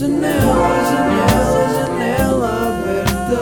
[0.00, 0.32] Janela,
[0.88, 3.40] janela, janela aberta.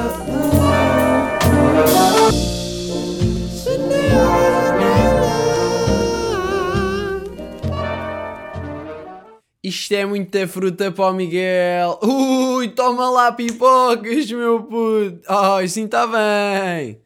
[9.63, 12.01] Isto é muita fruta para o Miguel.
[12.03, 15.21] Ui, toma lá pipocas, meu puto.
[15.29, 17.01] Ai, sim, está bem.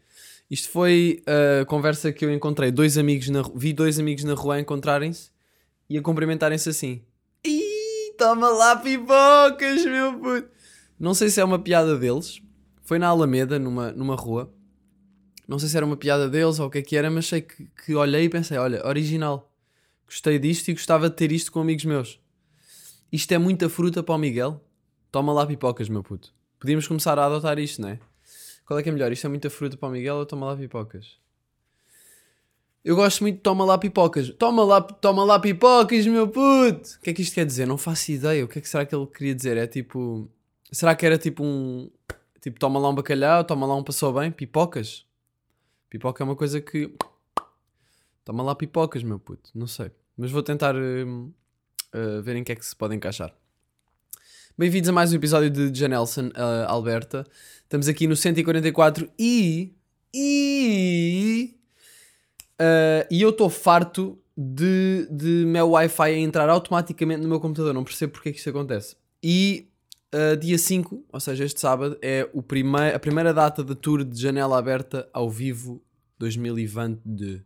[0.50, 1.22] Isto foi
[1.60, 2.70] a conversa que eu encontrei.
[2.70, 5.30] Dois amigos na Vi dois amigos na rua encontrarem-se
[5.90, 7.02] e a cumprimentarem-se assim.
[8.22, 10.48] Toma lá pipocas, meu puto.
[10.96, 12.40] Não sei se é uma piada deles.
[12.84, 14.48] Foi na Alameda, numa, numa rua.
[15.48, 17.40] Não sei se era uma piada deles ou o que é que era, mas sei
[17.40, 19.52] que, que olhei e pensei: olha, original.
[20.06, 22.20] Gostei disto e gostava de ter isto com amigos meus.
[23.10, 24.64] Isto é muita fruta para o Miguel.
[25.10, 26.32] Toma lá pipocas, meu puto.
[26.60, 27.98] Podíamos começar a adotar isto, não é?
[28.64, 29.10] Qual é que é melhor?
[29.10, 31.18] Isto é muita fruta para o Miguel ou toma lá pipocas?
[32.84, 34.30] Eu gosto muito de toma lá pipocas.
[34.30, 36.96] Toma lá, toma lá pipocas, meu puto!
[36.96, 37.64] O que é que isto quer dizer?
[37.64, 38.44] Não faço ideia.
[38.44, 39.56] O que é que será que ele queria dizer?
[39.56, 40.28] É tipo.
[40.72, 41.88] Será que era tipo um.
[42.40, 44.32] Tipo, toma lá um bacalhau, toma lá um passou bem?
[44.32, 45.06] Pipocas?
[45.88, 46.92] Pipoca é uma coisa que.
[48.24, 49.50] Toma lá pipocas, meu puto.
[49.54, 49.92] Não sei.
[50.16, 51.32] Mas vou tentar hum,
[51.94, 53.32] uh, ver em que é que se pode encaixar.
[54.58, 57.24] Bem-vindos a mais um episódio de Janelson uh, Alberta.
[57.62, 59.72] Estamos aqui no 144 e.
[60.12, 61.61] E.
[62.62, 67.74] uh, e eu estou farto de, de meu Wi-Fi entrar automaticamente no meu computador.
[67.74, 68.96] Não percebo porque é que isto acontece.
[69.22, 69.68] E
[70.14, 74.04] uh, dia 5, ou seja, este sábado, é o prime a primeira data da tour
[74.04, 75.82] de Janela Aberta ao vivo
[76.18, 77.42] 2020.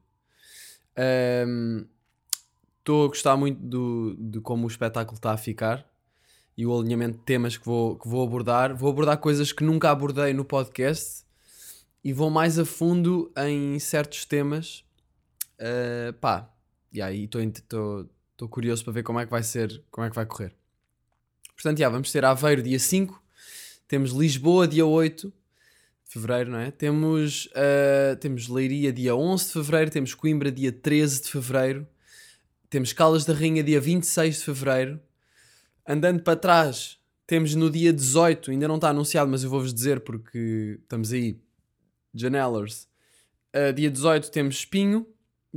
[2.78, 5.84] Estou a gostar muito do, de como o espetáculo está a ficar
[6.56, 8.74] e o alinhamento de temas que vou, que vou abordar.
[8.74, 11.24] Vou abordar coisas que nunca abordei no podcast
[12.02, 14.85] e vou mais a fundo em certos temas.
[15.58, 16.50] Uh, pá,
[16.92, 20.26] e aí estou curioso para ver como é que vai ser, como é que vai
[20.26, 20.54] correr.
[21.54, 23.22] Portanto, já, vamos ter Aveiro dia 5,
[23.88, 26.70] temos Lisboa dia 8 de fevereiro, não é?
[26.70, 31.86] Temos, uh, temos Leiria dia 11 de fevereiro, temos Coimbra dia 13 de fevereiro,
[32.68, 35.00] temos Calas da Rainha dia 26 de fevereiro.
[35.88, 40.00] Andando para trás, temos no dia 18, ainda não está anunciado, mas eu vou-vos dizer
[40.00, 41.40] porque estamos aí,
[42.14, 42.88] Janellers.
[43.54, 45.06] Uh, dia 18 temos Espinho,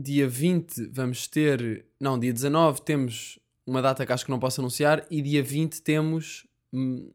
[0.01, 4.61] dia 20 vamos ter, não, dia 19 temos uma data que acho que não posso
[4.61, 7.11] anunciar e dia 20 temos hum,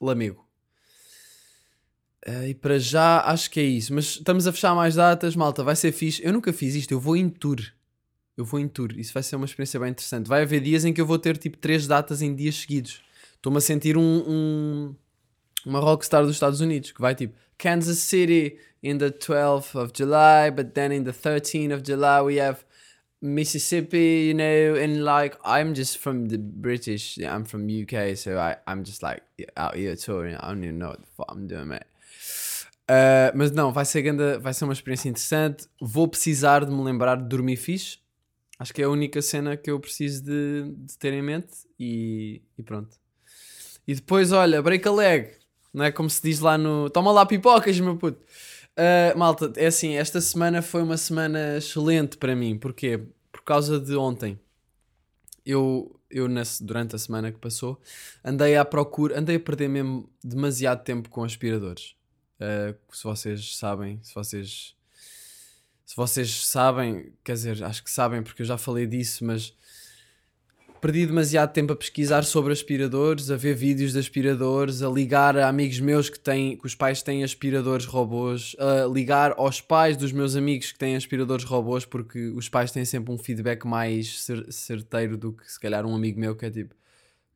[0.00, 0.44] Lamego.
[2.26, 5.62] Uh, e para já acho que é isso, mas estamos a fechar mais datas, malta,
[5.62, 6.24] vai ser fixe.
[6.24, 7.60] Eu nunca fiz isto, eu vou em tour.
[8.36, 10.26] Eu vou em tour, isso vai ser uma experiência bem interessante.
[10.26, 13.02] Vai haver dias em que eu vou ter tipo três datas em dias seguidos.
[13.36, 14.94] Estou-me a sentir um, um,
[15.66, 20.50] uma rockstar dos Estados Unidos que vai tipo Kansas City in the 12th of July,
[20.50, 22.64] but then in the 13th of July we have
[23.22, 28.56] Mississippi, you know, and like I'm just from the British, I'm from UK, so I,
[28.66, 29.22] I'm just like
[29.56, 30.36] out here touring.
[30.36, 31.84] I don't even know what the I'm doing, mate.
[32.86, 35.66] Uh, mas não, vai ser, ganda, vai ser uma experiência interessante.
[35.80, 37.98] Vou precisar de me lembrar de dormir fixe.
[38.58, 42.42] Acho que é a única cena que eu preciso de, de ter em mente e,
[42.58, 42.96] e pronto.
[43.86, 45.30] E depois, olha, break a leg.
[45.74, 46.88] Não é como se diz lá no.
[46.88, 48.20] Toma lá pipocas, meu puto.
[48.78, 52.56] Uh, malta, é assim, esta semana foi uma semana excelente para mim.
[52.56, 53.00] Porquê?
[53.32, 54.38] Por causa de ontem.
[55.44, 57.80] Eu, eu nesse, durante a semana que passou,
[58.24, 61.96] andei à procura, andei a perder mesmo demasiado tempo com aspiradores.
[62.40, 64.74] Uh, se vocês sabem, se vocês
[65.84, 69.54] se vocês sabem, quer dizer, acho que sabem porque eu já falei disso, mas
[70.84, 75.48] perdi demasiado tempo a pesquisar sobre aspiradores, a ver vídeos de aspiradores, a ligar a
[75.48, 80.12] amigos meus que têm, que os pais têm aspiradores robôs, a ligar aos pais dos
[80.12, 84.44] meus amigos que têm aspiradores robôs, porque os pais têm sempre um feedback mais cer
[84.52, 86.74] certeiro do que se calhar um amigo meu que é tipo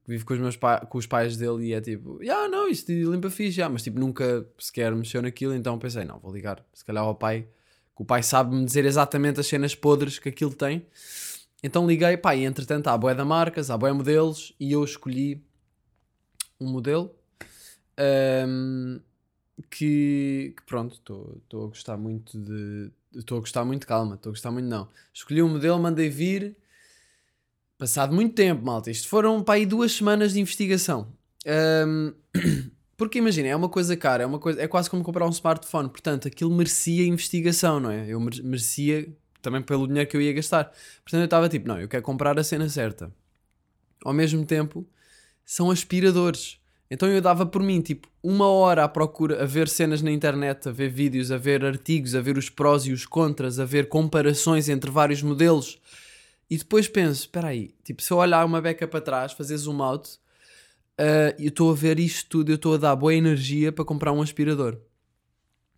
[0.06, 2.92] vive com os, meus pa com os pais dele e é tipo, ah, não, isto
[2.92, 6.84] limpa fixe, yeah, mas tipo nunca sequer mexeu naquilo, então pensei, não, vou ligar se
[6.84, 7.48] calhar ao pai
[7.97, 10.87] que o pai sabe-me dizer exatamente as cenas podres que aquilo tem.
[11.62, 15.44] Então liguei, pá, e entretanto há boé da marcas, há boé modelos, e eu escolhi
[16.60, 17.14] um modelo
[18.46, 19.00] um,
[19.70, 22.90] que, que, pronto, estou a gostar muito de.
[23.14, 24.88] Estou a gostar muito, calma, estou a gostar muito, não.
[25.12, 26.56] Escolhi um modelo, mandei vir,
[27.76, 28.90] passado muito tempo, malta.
[28.90, 31.12] Isto foram, pá, aí duas semanas de investigação.
[31.87, 32.12] Um,
[32.99, 35.88] Porque imagina, é uma coisa cara, é, uma coisa, é quase como comprar um smartphone,
[35.88, 38.08] portanto aquilo merecia investigação, não é?
[38.08, 39.08] Eu merecia
[39.40, 40.64] também pelo dinheiro que eu ia gastar.
[41.02, 43.12] Portanto eu estava tipo, não, eu quero comprar a cena certa.
[44.05, 44.87] Ao mesmo tempo,
[45.44, 46.58] são aspiradores.
[46.90, 50.69] Então eu dava por mim, tipo, uma hora à procura, a ver cenas na internet,
[50.69, 53.88] a ver vídeos, a ver artigos, a ver os prós e os contras, a ver
[53.88, 55.79] comparações entre vários modelos.
[56.49, 59.82] E depois penso, espera aí, tipo, se eu olhar uma beca para trás, fazer zoom
[59.82, 60.19] out
[60.99, 64.11] Uh, eu estou a ver isto tudo, eu estou a dar boa energia para comprar
[64.11, 64.76] um aspirador.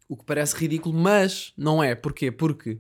[0.09, 1.95] O que parece ridículo, mas não é.
[1.95, 2.33] Porquê?
[2.33, 2.79] Porque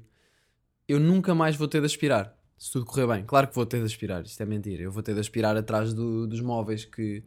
[0.90, 2.36] eu nunca mais vou ter de aspirar.
[2.58, 3.24] Se tudo correr bem.
[3.24, 4.82] Claro que vou ter de aspirar, isto é mentira.
[4.82, 7.22] Eu vou ter de aspirar atrás do, dos móveis que,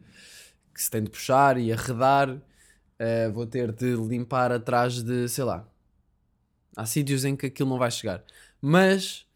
[0.72, 2.30] que se tem de puxar e arredar.
[2.30, 5.66] Uh, vou ter de limpar atrás de, sei lá.
[6.76, 8.22] Há sítios em que aquilo não vai chegar.
[8.60, 9.26] Mas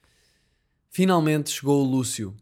[0.90, 2.36] finalmente chegou o Lúcio.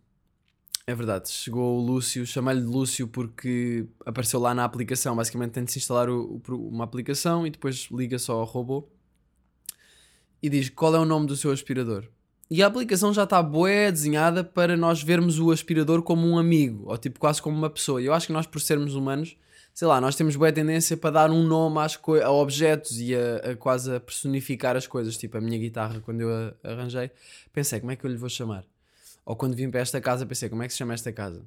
[0.87, 5.17] É verdade, chegou o Lúcio, chamei-lhe de Lúcio porque apareceu lá na aplicação.
[5.17, 8.89] Basicamente tem de se instalar o, o, uma aplicação e depois liga só ao robô
[10.47, 12.05] e diz qual é o nome do seu aspirador.
[12.49, 16.85] E a aplicação já está boa desenhada para nós vermos o aspirador como um amigo,
[16.87, 18.01] ou tipo quase como uma pessoa.
[18.01, 19.37] Eu acho que nós, por sermos humanos,
[19.75, 23.51] sei lá, nós temos boa tendência para dar um nome às a objetos e a,
[23.51, 25.17] a, quase a personificar as coisas.
[25.17, 27.11] Tipo, a minha guitarra, quando eu a, arranjei,
[27.53, 28.65] pensei, como é que eu lhe vou chamar?
[29.25, 31.45] Ou quando vim para esta casa, pensei, como é que se chama esta casa?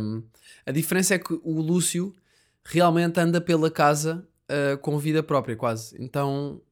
[0.00, 0.22] Um,
[0.64, 2.14] a diferença é que o Lúcio
[2.64, 5.94] realmente anda pela casa uh, com vida própria, quase.
[6.02, 6.62] Então,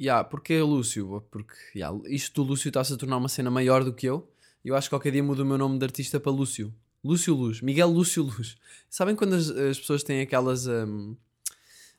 [0.00, 1.24] yeah, porque o Lúcio?
[1.30, 4.28] Porque yeah, isto do Lúcio está-se a tornar uma cena maior do que eu.
[4.64, 6.74] Eu acho que qualquer dia mudo o meu nome de artista para Lúcio.
[7.02, 8.56] Lúcio Luz, Miguel Lúcio Luz.
[8.88, 11.16] Sabem quando as, as pessoas têm aquelas, um,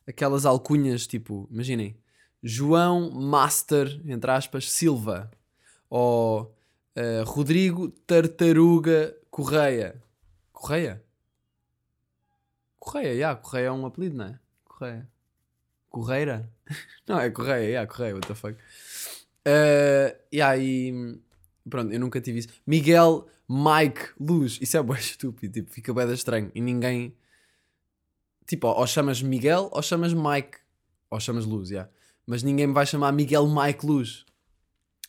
[0.08, 1.96] aquelas alcunhas, tipo, imaginem,
[2.44, 5.30] João Master, entre aspas, Silva,
[5.90, 6.54] ou
[6.94, 10.04] Uh, Rodrigo Tartaruga Correia.
[10.52, 11.02] Correia?
[12.78, 14.40] Correia, yeah, Correia é um apelido, não é?
[14.66, 15.10] Correia.
[15.92, 16.50] Correira?
[17.08, 18.58] não, é Correia, yeah, Correia, what the fuck.
[19.46, 21.20] Uh, yeah, e
[21.70, 22.48] pronto, eu nunca tive isso.
[22.66, 27.16] Miguel Mike Luz, isso é bem estúpido, tipo, fica bem estranho e ninguém.
[28.48, 30.58] Tipo, ou chamas Miguel ou chamas Mike,
[31.10, 31.92] ou chamas Luz, yeah.
[32.26, 34.26] mas ninguém me vai chamar Miguel Mike Luz.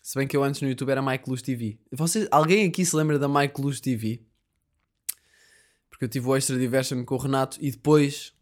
[0.02, 1.78] Se bem que eu antes no YouTube era Mike Luz TV.
[1.92, 4.20] Vocês, alguém aqui se lembra da Mike Luz TV?
[5.88, 8.34] Porque eu tive o Extra Diversion com o Renato e depois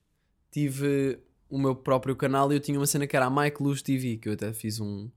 [0.50, 1.18] tive
[1.50, 4.16] o meu próprio canal e eu tinha uma cena que era a Mike Luz TV,
[4.16, 5.10] que eu até fiz um,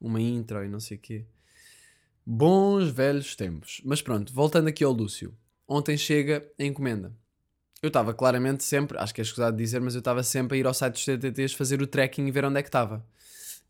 [0.00, 1.24] uma intro e não sei o quê.
[2.24, 3.80] Bons velhos tempos.
[3.84, 5.34] Mas pronto, voltando aqui ao Lúcio.
[5.66, 7.12] Ontem chega a encomenda.
[7.82, 10.66] Eu estava claramente sempre, acho que é escusado dizer, mas eu estava sempre a ir
[10.66, 13.04] ao site dos TTTs fazer o tracking e ver onde é que estava.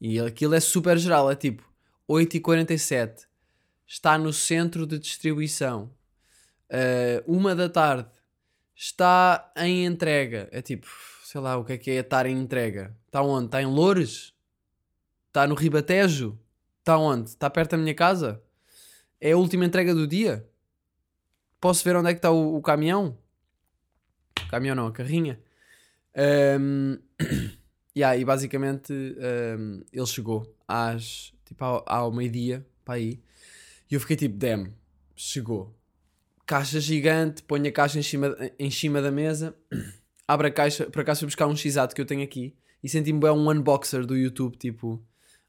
[0.01, 1.63] E aquilo é super geral, é tipo,
[2.09, 3.27] 8h47.
[3.87, 5.91] Está no centro de distribuição.
[6.71, 8.09] Uh, uma da tarde.
[8.75, 10.49] Está em entrega.
[10.51, 10.89] É tipo,
[11.31, 12.93] sei lá, o que é que é estar em entrega?
[13.07, 13.47] Está onde?
[13.47, 14.35] Está em Loures?
[15.29, 16.37] Está no Ribatejo?
[16.81, 17.29] Está onde?
[17.29, 18.43] Está perto da minha casa?
[19.21, 20.45] É a última entrega do dia?
[21.61, 23.17] Posso ver onde é que está o, o caminhão?
[24.49, 25.41] Caminhão não, a carrinha.
[26.59, 26.99] Um,
[27.97, 33.23] yeah, e basicamente um, ele chegou às tipo ao, ao meio-dia, para aí.
[33.89, 34.75] E eu fiquei tipo, damn,
[35.15, 35.79] chegou.
[36.45, 39.55] Caixa gigante, põe a caixa em cima, em cima da mesa,
[40.33, 43.21] abre a caixa, por acaso fui buscar um x que eu tenho aqui e senti-me
[43.21, 45.03] bem um unboxer do YouTube, tipo,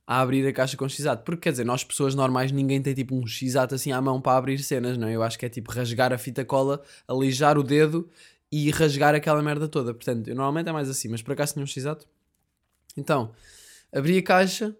[0.07, 3.15] a abrir a caixa com x Porque quer dizer, nós pessoas normais, ninguém tem tipo
[3.15, 5.15] um x assim à mão para abrir cenas, não é?
[5.15, 8.09] Eu acho que é tipo rasgar a fita cola, alijar o dedo
[8.51, 9.93] e rasgar aquela merda toda.
[9.93, 11.85] Portanto, eu normalmente é mais assim, mas por acaso tinha um x
[12.97, 13.31] Então,
[13.93, 14.75] abri a caixa,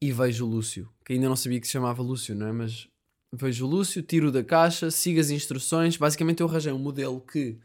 [0.00, 2.52] e vejo o Lúcio, que ainda não sabia que se chamava Lúcio, não é?
[2.52, 2.88] Mas
[3.32, 5.96] vejo o Lúcio, tiro da caixa, sigo as instruções.
[5.96, 7.58] Basicamente, eu arranjei um modelo que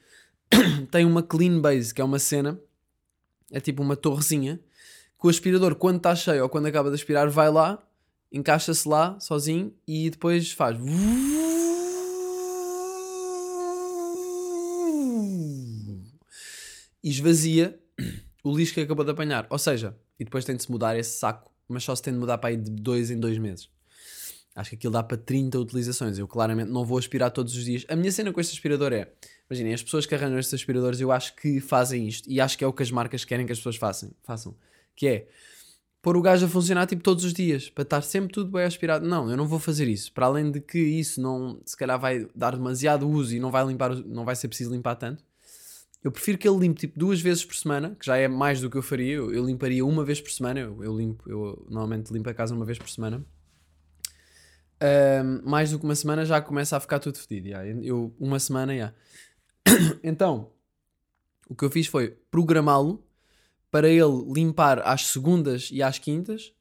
[0.91, 2.60] tem uma clean base, que é uma cena,
[3.51, 4.60] é tipo uma torrezinha,
[5.20, 7.81] que o aspirador, quando está cheio ou quando acaba de aspirar, vai lá,
[8.31, 10.77] encaixa-se lá sozinho e depois faz.
[17.03, 17.79] E esvazia
[18.43, 19.48] o lixo que acabou de apanhar.
[19.50, 22.20] Ou seja, e depois tem de se mudar esse saco mas só se tem de
[22.20, 23.70] mudar para aí de 2 em 2 meses.
[24.55, 26.17] Acho que aquilo dá para 30 utilizações.
[26.17, 27.86] Eu claramente não vou aspirar todos os dias.
[27.88, 29.12] A minha cena com este aspirador é:
[29.50, 32.63] imaginem, as pessoas que arranjam estes aspiradores, eu acho que fazem isto e acho que
[32.63, 34.12] é o que as marcas querem que as pessoas façam.
[34.24, 34.55] façam
[34.96, 35.27] que é
[36.01, 39.08] pôr o gajo a funcionar tipo todos os dias para estar sempre tudo bem aspirado.
[39.08, 40.12] Não, eu não vou fazer isso.
[40.12, 43.65] Para além de que isso não, se calhar vai dar demasiado uso e não vai
[43.65, 45.24] limpar, não vai ser preciso limpar tanto.
[46.03, 48.70] Eu prefiro que ele limpe tipo duas vezes por semana, que já é mais do
[48.70, 49.13] que eu faria.
[49.13, 50.60] Eu, eu limparia uma vez por semana.
[50.60, 53.24] Eu, eu, limpo, eu normalmente limpo a casa uma vez por semana.
[55.43, 57.47] Mais do que uma semana já começa a ficar tudo fedido.
[57.47, 57.79] Yeah.
[57.83, 58.93] Eu, uma semana, já.
[59.67, 60.00] Yeah.
[60.03, 60.51] então,
[61.47, 63.03] o que eu fiz foi programá-lo
[63.69, 66.53] para ele limpar às segundas e às quintas.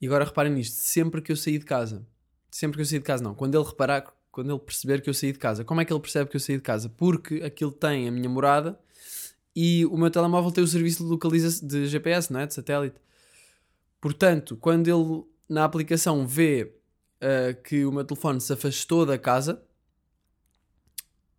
[0.00, 2.06] E agora reparem nisto: sempre que eu sair de casa,
[2.50, 5.14] sempre que eu sair de casa, não, quando ele reparar quando ele perceber que eu
[5.14, 5.64] saí de casa.
[5.64, 6.88] Como é que ele percebe que eu saí de casa?
[6.88, 8.78] Porque aquilo tem a minha morada
[9.54, 12.46] e o meu telemóvel tem o serviço de localização de GPS, não é?
[12.46, 12.96] De satélite.
[14.00, 16.72] Portanto, quando ele na aplicação vê
[17.20, 19.62] uh, que o meu telefone se afastou da casa,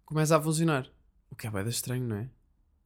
[0.06, 0.90] começa a funcionar.
[1.30, 2.30] O que é bem estranho, não é?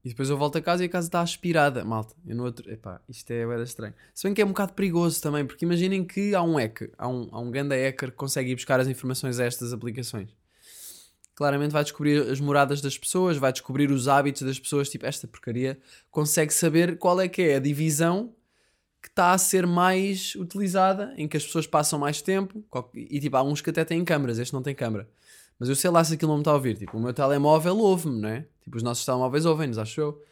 [0.06, 2.16] E depois eu volto a casa e a casa está aspirada, malta.
[2.28, 3.94] Eu no outro, epá, isto é bem estranho.
[4.14, 7.08] Se bem que é um bocado perigoso também, porque imaginem que há um hacker, há
[7.08, 10.30] um, há um ganda hacker que consegue ir buscar as informações a estas aplicações.
[11.34, 15.28] Claramente vai descobrir as moradas das pessoas, vai descobrir os hábitos das pessoas, tipo esta
[15.28, 15.80] porcaria,
[16.12, 18.32] consegue saber qual é que é a divisão
[19.06, 23.38] que está a ser mais utilizada, em que as pessoas passam mais tempo, e tipo,
[23.38, 25.08] há uns que até têm câmaras, este não tem câmara.
[25.60, 26.76] Mas eu sei lá se aquilo não me está a ouvir.
[26.76, 28.48] Tipo, o meu telemóvel ouve-me, não é?
[28.64, 30.26] Tipo, os nossos telemóveis ouvem-nos, acho eu.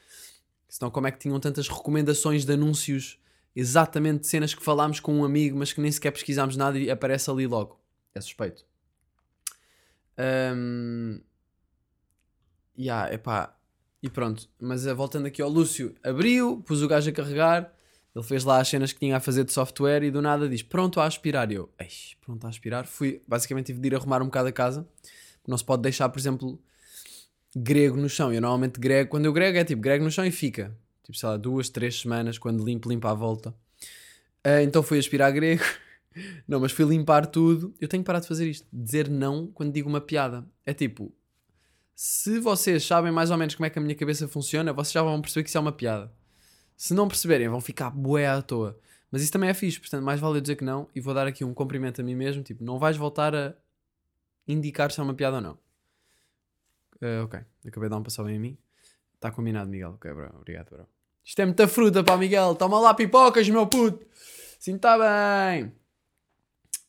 [0.67, 3.19] Senão, como é que tinham tantas recomendações de anúncios
[3.55, 6.89] exatamente de cenas que falámos com um amigo, mas que nem sequer pesquisámos nada e
[6.89, 7.79] aparece ali logo?
[8.15, 8.65] É suspeito.
[10.17, 11.21] Um...
[12.75, 13.55] Yeah, epá.
[14.01, 14.49] E pronto.
[14.59, 17.71] Mas uh, voltando aqui ao Lúcio, abriu, pus o gajo a carregar,
[18.15, 20.61] ele fez lá as cenas que tinha a fazer de software e do nada diz
[20.61, 21.51] pronto a aspirar.
[21.51, 21.69] E eu,
[22.21, 22.85] pronto a aspirar.
[22.85, 24.87] Fui, basicamente tive de ir arrumar um bocado a casa.
[25.47, 26.61] Não se pode deixar, por exemplo,
[27.55, 28.31] grego no chão.
[28.31, 30.77] Eu normalmente grego, quando eu grego é tipo grego no chão e fica.
[31.03, 33.49] Tipo, sei lá, duas, três semanas, quando limpo, limpo à volta.
[34.45, 35.63] Uh, então fui aspirar grego.
[36.47, 37.73] não, mas fui limpar tudo.
[37.81, 38.67] Eu tenho que parar de fazer isto.
[38.71, 40.45] Dizer não quando digo uma piada.
[40.63, 41.11] É tipo,
[41.95, 45.01] se vocês sabem mais ou menos como é que a minha cabeça funciona, vocês já
[45.01, 46.11] vão perceber que isso é uma piada.
[46.83, 48.77] Se não perceberem, vão ficar bué à toa.
[49.09, 50.89] Mas isso também é fixe, portanto, mais vale eu dizer que não.
[50.93, 52.43] E vou dar aqui um cumprimento a mim mesmo.
[52.43, 53.53] Tipo, não vais voltar a
[54.45, 55.53] indicar se é uma piada ou não.
[57.01, 58.57] Uh, ok, acabei de dar um passado em mim.
[59.15, 59.91] Está combinado, Miguel.
[59.91, 60.29] Ok, bro.
[60.35, 60.85] Obrigado, bro.
[61.23, 62.53] Isto é muita fruta para Miguel.
[62.55, 64.05] Toma lá pipocas, meu puto.
[64.59, 65.67] Sim, está bem.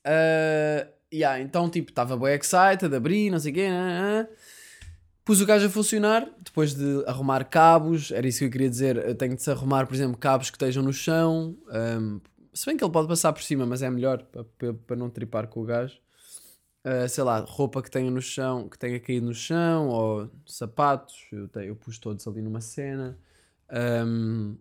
[0.05, 3.69] Uh, yeah, então, tipo, estava bem excited, abri, não sei o quê.
[3.69, 4.29] Uh,
[5.25, 8.97] Pus o gajo a funcionar, depois de arrumar cabos, era isso que eu queria dizer.
[8.97, 11.57] Eu tenho de se arrumar, por exemplo, cabos que estejam no chão.
[11.71, 12.21] Um,
[12.53, 14.23] se bem que ele pode passar por cima, mas é melhor
[14.87, 15.99] para, não tripar com o gajo
[16.85, 21.27] uh, sei lá, roupa que tenha no chão, que tenha caído no chão, ou sapatos,
[21.33, 23.19] eu, eu pus todos ali numa cena.
[24.07, 24.57] Um,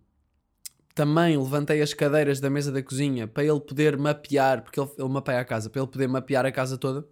[0.94, 5.08] também levantei as cadeiras da mesa da cozinha para ele poder mapear, porque ele, ele
[5.08, 7.06] mapeia a casa, para ele poder mapear a casa toda.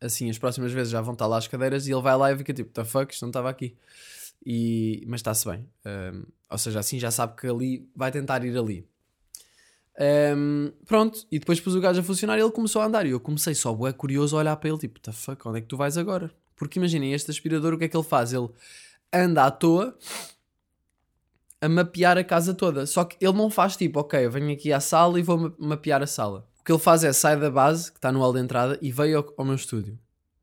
[0.00, 2.36] Assim, as próximas vezes já vão estar lá as cadeiras e ele vai lá e
[2.36, 3.76] fica tipo, the fuck, isto não estava aqui.
[4.44, 5.68] E, mas está-se bem.
[5.86, 8.86] Um, ou seja, assim já sabe que ali vai tentar ir ali.
[10.36, 13.06] Um, pronto, e depois pus o gajo a funcionar e ele começou a andar.
[13.06, 15.60] E eu comecei só, é curioso, a olhar para ele, tipo, the fuck, onde é
[15.62, 16.30] que tu vais agora?
[16.56, 18.32] Porque imaginem, este aspirador, o que é que ele faz?
[18.32, 18.48] Ele
[19.12, 19.96] anda à toa
[21.60, 22.86] a mapear a casa toda.
[22.86, 26.02] Só que ele não faz tipo, ok, eu venho aqui à sala e vou mapear
[26.02, 26.46] a sala.
[26.64, 28.90] O que ele faz é sai da base, que está no hall de entrada, e
[28.90, 29.98] veio ao, ao meu estúdio.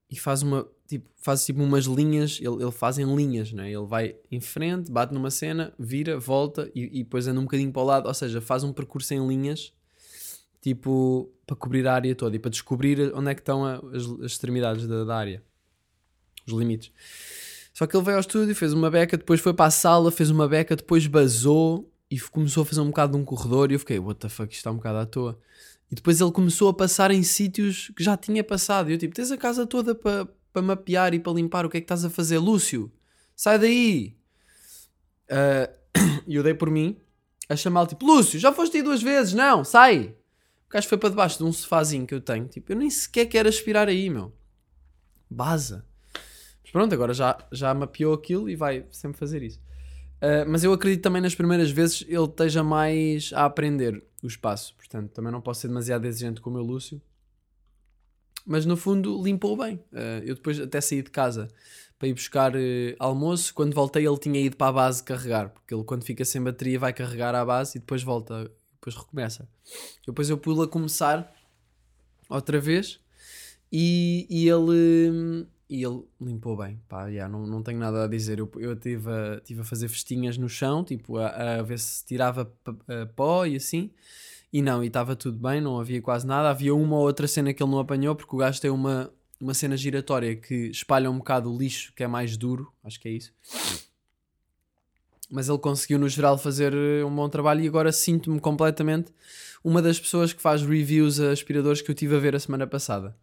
[0.08, 3.72] E faz uma, tipo, faz tipo umas linhas, ele, ele faz em linhas, né?
[3.72, 7.72] ele vai em frente, bate numa cena, vira, volta e, e depois anda um bocadinho
[7.72, 9.74] para o lado, ou seja, faz um percurso em linhas,
[10.62, 14.32] tipo, para cobrir a área toda e para descobrir onde é que estão as, as
[14.32, 15.42] extremidades da, da, área,
[16.46, 16.92] os limites.
[17.74, 20.30] Só que ele veio ao estúdio, fez uma beca, depois foi para a sala, fez
[20.30, 23.80] uma beca, depois basou e começou a fazer um bocado de um corredor e eu
[23.80, 25.40] fiquei, what the fuck, isto está um bocado à toa.
[25.92, 28.90] E depois ele começou a passar em sítios que já tinha passado.
[28.90, 31.66] E eu tipo, tens a casa toda para para mapear e para limpar.
[31.66, 32.92] O que é que estás a fazer, Lúcio?
[33.36, 34.18] Sai daí!
[35.30, 35.72] Uh,
[36.28, 36.98] e eu dei por mim
[37.48, 39.34] a chamá-lo tipo: Lúcio, já foste aí duas vezes?
[39.34, 40.16] Não, sai!
[40.68, 42.48] O gajo foi para debaixo de um sofazinho que eu tenho.
[42.48, 44.34] Tipo, eu nem sequer quero aspirar aí, meu.
[45.30, 45.86] Baza.
[46.64, 49.60] Mas pronto, agora já, já mapeou aquilo e vai sempre fazer isso.
[50.22, 54.76] Uh, mas eu acredito também nas primeiras vezes ele esteja mais a aprender o espaço.
[54.76, 57.02] Portanto, também não posso ser demasiado exigente com o meu Lúcio
[58.46, 59.76] mas no fundo limpou bem.
[59.92, 61.48] Uh, eu depois até saí de casa
[61.98, 62.60] para ir buscar uh,
[63.00, 63.54] almoço.
[63.54, 66.80] Quando voltei, ele tinha ido para a base carregar, porque ele, quando fica sem bateria,
[66.80, 69.48] vai carregar à base e depois volta, depois recomeça.
[70.06, 71.32] Depois eu pulo a começar
[72.30, 73.00] outra vez
[73.72, 75.48] e, e ele.
[75.72, 78.40] E ele limpou bem, pá, yeah, não, não tenho nada a dizer.
[78.40, 82.06] Eu, eu tive, a, tive a fazer festinhas no chão, tipo, a, a ver se
[82.06, 82.52] tirava
[83.16, 83.90] pó e assim.
[84.52, 86.50] E não, e estava tudo bem, não havia quase nada.
[86.50, 89.10] Havia uma ou outra cena que ele não apanhou, porque o gajo tem uma,
[89.40, 93.08] uma cena giratória que espalha um bocado o lixo, que é mais duro, acho que
[93.08, 93.32] é isso.
[95.30, 99.14] Mas ele conseguiu, no geral, fazer eh, um bom trabalho e agora sinto-me completamente
[99.64, 102.68] uma das pessoas que faz reviews a aspiradores que eu tive a ver a semana
[102.68, 103.16] passada.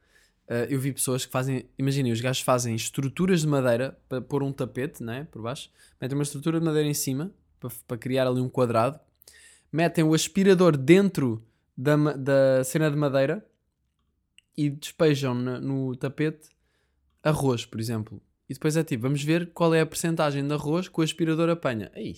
[0.49, 4.43] Uh, eu vi pessoas que fazem, imaginem, os gajos fazem estruturas de madeira para pôr
[4.43, 7.31] um tapete, né, por baixo, metem uma estrutura de madeira em cima
[7.87, 8.99] para, criar ali um quadrado
[9.73, 11.43] metem o aspirador dentro
[11.77, 13.47] da, da cena de madeira
[14.57, 16.49] e despejam no, no tapete
[17.23, 18.21] arroz, por exemplo.
[18.49, 21.51] E depois é tipo, vamos ver qual é a percentagem de arroz que o aspirador
[21.51, 21.93] apanha.
[21.95, 22.17] Ei,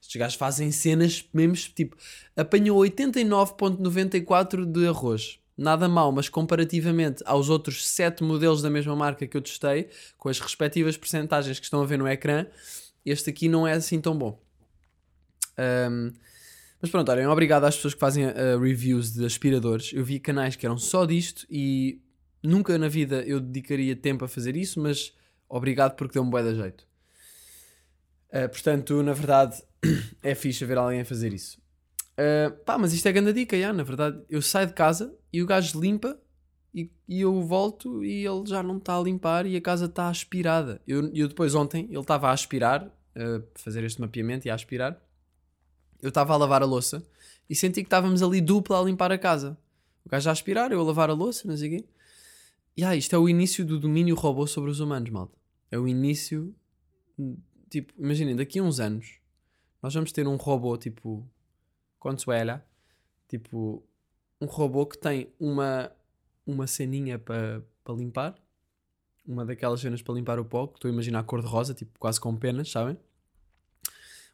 [0.00, 1.96] estes gajos fazem cenas mesmo, tipo,
[2.36, 5.39] apanhou 89.94 de arroz.
[5.60, 10.30] Nada mal, mas comparativamente aos outros sete modelos da mesma marca que eu testei, com
[10.30, 12.46] as respectivas percentagens que estão a ver no ecrã,
[13.04, 14.40] este aqui não é assim tão bom.
[15.58, 16.12] Um,
[16.80, 19.92] mas pronto, olhem, obrigado às pessoas que fazem uh, reviews de aspiradores.
[19.92, 22.00] Eu vi canais que eram só disto e
[22.42, 25.12] nunca na vida eu dedicaria tempo a fazer isso, mas
[25.46, 26.86] obrigado porque deu-me bué da jeito.
[28.30, 29.62] Uh, portanto, na verdade,
[30.22, 31.59] é fixe ver alguém a fazer isso.
[32.20, 34.20] Uh, pá, mas isto é grande dica, já, na verdade.
[34.28, 36.20] Eu saio de casa e o gajo limpa
[36.74, 40.08] e, e eu volto e ele já não está a limpar e a casa está
[40.08, 40.80] aspirada.
[40.86, 45.00] Eu, eu depois ontem, ele estava a aspirar, uh, fazer este mapeamento e a aspirar
[46.02, 47.04] eu estava a lavar a louça
[47.48, 49.58] e senti que estávamos ali dupla a limpar a casa.
[50.04, 51.88] O gajo a aspirar, eu a lavar a louça, não sei o quê.
[52.76, 55.36] E ah, isto é o início do domínio robô sobre os humanos, malta.
[55.70, 56.54] É o início.
[57.68, 59.18] Tipo, imaginem, daqui a uns anos
[59.82, 61.28] nós vamos ter um robô tipo.
[62.00, 62.66] Consuela.
[63.28, 63.80] Tipo,
[64.40, 65.92] um robô que tem uma,
[66.44, 68.34] uma ceninha para pa limpar.
[69.24, 71.72] Uma daquelas cenas para limpar o pó, que estou a imaginar a cor de rosa,
[71.72, 72.98] tipo quase com penas, sabem?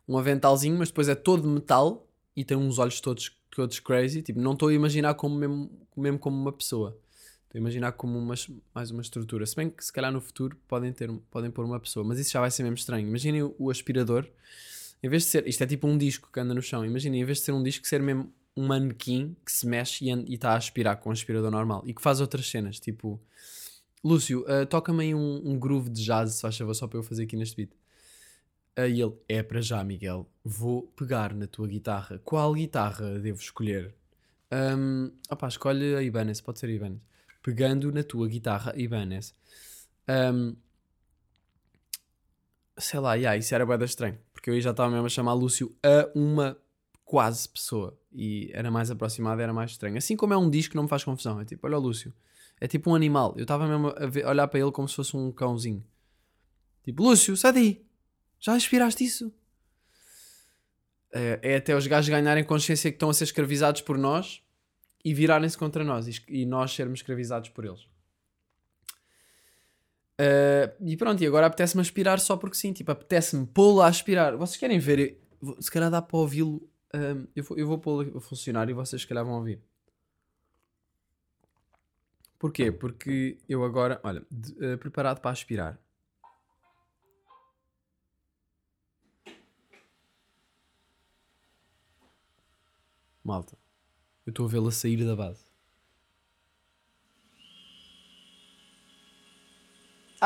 [0.09, 4.23] um aventalzinho, mas depois é todo metal e tem uns olhos todos, todos crazy.
[4.23, 6.97] Tipo, não estou a imaginar como mesmo, mesmo como uma pessoa.
[7.45, 8.35] Estou a imaginar como uma,
[8.75, 9.45] mais uma estrutura.
[9.47, 12.31] Se bem que se calhar no futuro podem, ter, podem pôr uma pessoa, mas isso
[12.31, 13.09] já vai ser mesmo estranho.
[13.09, 14.27] Imaginem o, o aspirador,
[15.03, 16.85] em vez de ser, isto é tipo um disco que anda no chão.
[16.85, 20.35] Imaginem, em vez de ser um disco, ser mesmo um manequim que se mexe e
[20.35, 23.21] está a aspirar com um aspirador normal e que faz outras cenas, tipo.
[24.05, 27.03] Lúcio, uh, toca-me aí um, um groove de jazz, se faz favor, só para eu
[27.03, 27.71] fazer aqui neste beat.
[28.77, 30.29] Aí ele, é para já, Miguel.
[30.45, 32.21] Vou pegar na tua guitarra.
[32.25, 33.95] Qual guitarra devo escolher?
[34.53, 37.01] Um, opa, escolhe a Ibanez, pode ser a Ibanez.
[37.43, 39.35] Pegando na tua guitarra Ibanez.
[40.09, 40.55] Um,
[42.79, 44.19] sei lá, yeah, isso era bem estranho.
[44.47, 46.57] Porque eu aí já estava mesmo a chamar Lúcio a uma
[47.05, 47.99] quase pessoa.
[48.13, 49.99] E era mais aproximado, era mais estranho.
[49.99, 51.41] Assim como é um disco, não me faz confusão.
[51.41, 52.15] É tipo, olha o Lúcio.
[52.61, 53.35] É tipo um animal.
[53.37, 55.85] Eu estava mesmo a, ver, olhar para ele como se fosse um cãozinho.
[56.85, 57.85] Tipo, Lúcio, sai daí.
[58.39, 59.35] Já inspiraste isso?
[61.13, 64.45] É, é, até os gajos ganharem consciência que estão a ser escravizados por nós
[65.05, 67.89] e virarem-se contra nós e, e, nós sermos escravizados por eles.
[70.19, 74.37] Uh, e pronto, e agora apetece-me aspirar só porque sim, tipo, apetece-me pô-lo a aspirar.
[74.37, 75.21] Vocês querem ver?
[75.61, 76.57] Se calhar dá para ouvi-lo.
[76.95, 79.61] Uh, eu vou, eu vou pô-lo a funcionar e vocês se calhar vão ouvir.
[82.39, 82.73] Porquê?
[82.73, 85.79] Porque eu agora, olha, de, uh, preparado para aspirar.
[93.23, 93.59] Malta,
[94.25, 95.46] eu estou a vê-la sair da base.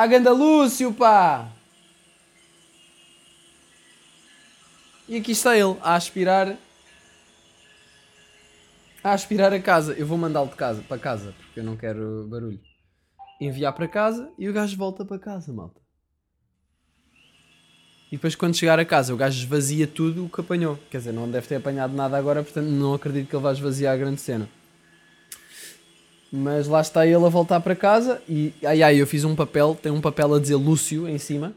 [0.00, 1.46] A ganda Lúcio, pá!
[5.06, 6.56] E aqui está ele, a aspirar.
[9.04, 9.92] A aspirar a casa.
[9.92, 12.58] Eu vou mandá-lo de casa, para casa, porque eu não quero barulho.
[13.38, 15.78] Enviar para casa e o gajo volta para casa, malta.
[18.10, 20.78] E depois, quando chegar a casa, o gajo esvazia tudo o que apanhou.
[20.90, 23.92] Quer dizer, não deve ter apanhado nada agora, portanto, não acredito que ele vá esvaziar
[23.92, 24.48] a grande cena.
[26.32, 29.74] Mas lá está ele a voltar para casa e ai ai, eu fiz um papel,
[29.74, 31.54] tem um papel a dizer Lúcio em cima,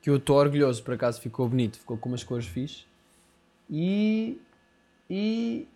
[0.00, 2.84] que eu estou orgulhoso, por acaso ficou bonito, ficou com umas cores fixe.
[3.70, 4.40] E.
[5.08, 5.68] E.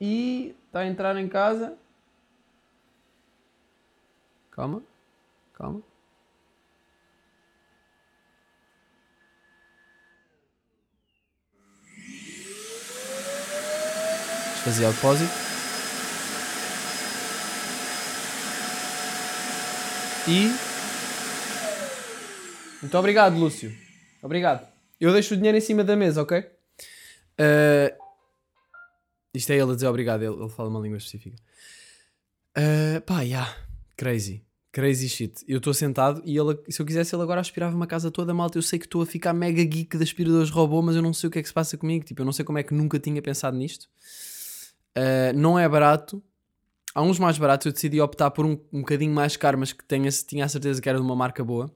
[0.00, 0.54] E.
[0.66, 1.74] Está a entrar em casa.
[4.52, 4.82] Calma,
[5.54, 5.82] calma.
[14.68, 15.47] fazia o depósito.
[20.28, 20.52] E.
[22.82, 23.74] Muito obrigado, Lúcio.
[24.22, 24.68] Obrigado.
[25.00, 26.40] Eu deixo o dinheiro em cima da mesa, ok?
[26.40, 28.08] Uh...
[29.32, 31.36] Isto é ele a dizer obrigado, ele, ele fala uma língua específica.
[32.56, 33.56] Uh, pá, yeah.
[33.96, 34.44] Crazy.
[34.70, 35.44] Crazy shit.
[35.48, 38.58] Eu estou sentado e ele, se eu quisesse, ele agora aspirava uma casa toda malta.
[38.58, 41.28] Eu sei que estou a ficar mega geek de aspiradores robô, mas eu não sei
[41.28, 42.04] o que é que se passa comigo.
[42.04, 43.88] Tipo, eu não sei como é que nunca tinha pensado nisto.
[44.96, 46.22] Uh, não é barato.
[46.98, 49.84] Há uns mais baratos, eu decidi optar por um, um bocadinho mais caro, mas que
[49.84, 51.72] tenha, tinha a certeza que era de uma marca boa.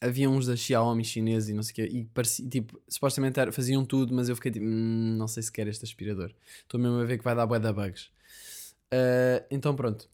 [0.00, 3.50] Havia uns da Xiaomi chinês e não sei o quê, e parecia, tipo, supostamente era,
[3.50, 6.32] faziam tudo, mas eu fiquei tipo, hum, não sei se quer este aspirador.
[6.62, 8.04] Estou mesmo a ver que vai dar bué da bugs.
[8.04, 10.08] Uh, então pronto.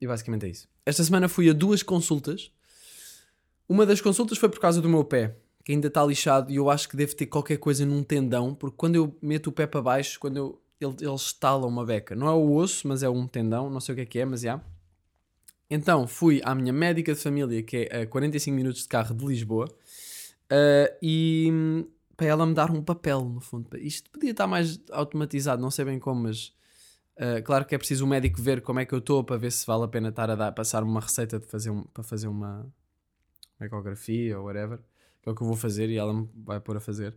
[0.00, 0.66] E basicamente é isso.
[0.86, 2.50] Esta semana fui a duas consultas.
[3.68, 6.70] Uma das consultas foi por causa do meu pé, que ainda está lixado e eu
[6.70, 9.82] acho que deve ter qualquer coisa num tendão, porque quando eu meto o pé para
[9.82, 12.14] baixo, quando eu ele, ele estala uma beca.
[12.14, 14.24] Não é o osso, mas é um tendão, não sei o que é que é,
[14.24, 14.60] mas já.
[15.70, 19.24] Então fui à minha médica de família, que é a 45 minutos de carro de
[19.24, 21.50] Lisboa, uh, e
[22.16, 23.68] para ela me dar um papel, no fundo.
[23.78, 26.52] Isto podia estar mais automatizado, não sei bem como, mas
[27.16, 29.52] Uh, claro que é preciso o médico ver como é que eu estou para ver
[29.52, 32.26] se vale a pena estar a dar, passar uma receita de fazer um, para fazer
[32.26, 32.66] uma
[33.60, 34.78] ecografia ou whatever,
[35.22, 37.14] que é o que eu vou fazer e ela me vai pôr a fazer.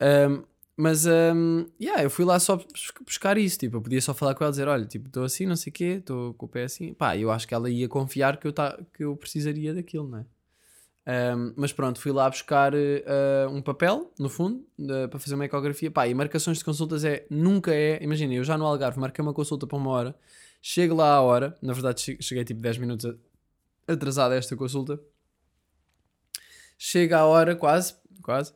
[0.00, 0.44] Um,
[0.76, 2.58] mas, um, yeah, eu fui lá só
[3.04, 5.56] buscar isso, tipo, eu podia só falar com ela dizer, olha, tipo, estou assim, não
[5.56, 6.94] sei o quê, estou com o pé assim.
[6.94, 10.18] Pá, eu acho que ela ia confiar que eu, tá, que eu precisaria daquilo, não
[10.20, 10.26] é?
[11.06, 15.44] Um, mas pronto, fui lá buscar uh, um papel, no fundo, uh, para fazer uma
[15.44, 15.90] ecografia.
[15.90, 19.34] Pá, e marcações de consultas é, nunca é, imagina, eu já no Algarve marquei uma
[19.34, 20.14] consulta para uma hora,
[20.62, 23.14] chego lá à hora, na verdade cheguei tipo 10 minutos
[23.88, 25.00] atrasado a esta consulta,
[26.78, 28.52] chega à hora, quase, quase,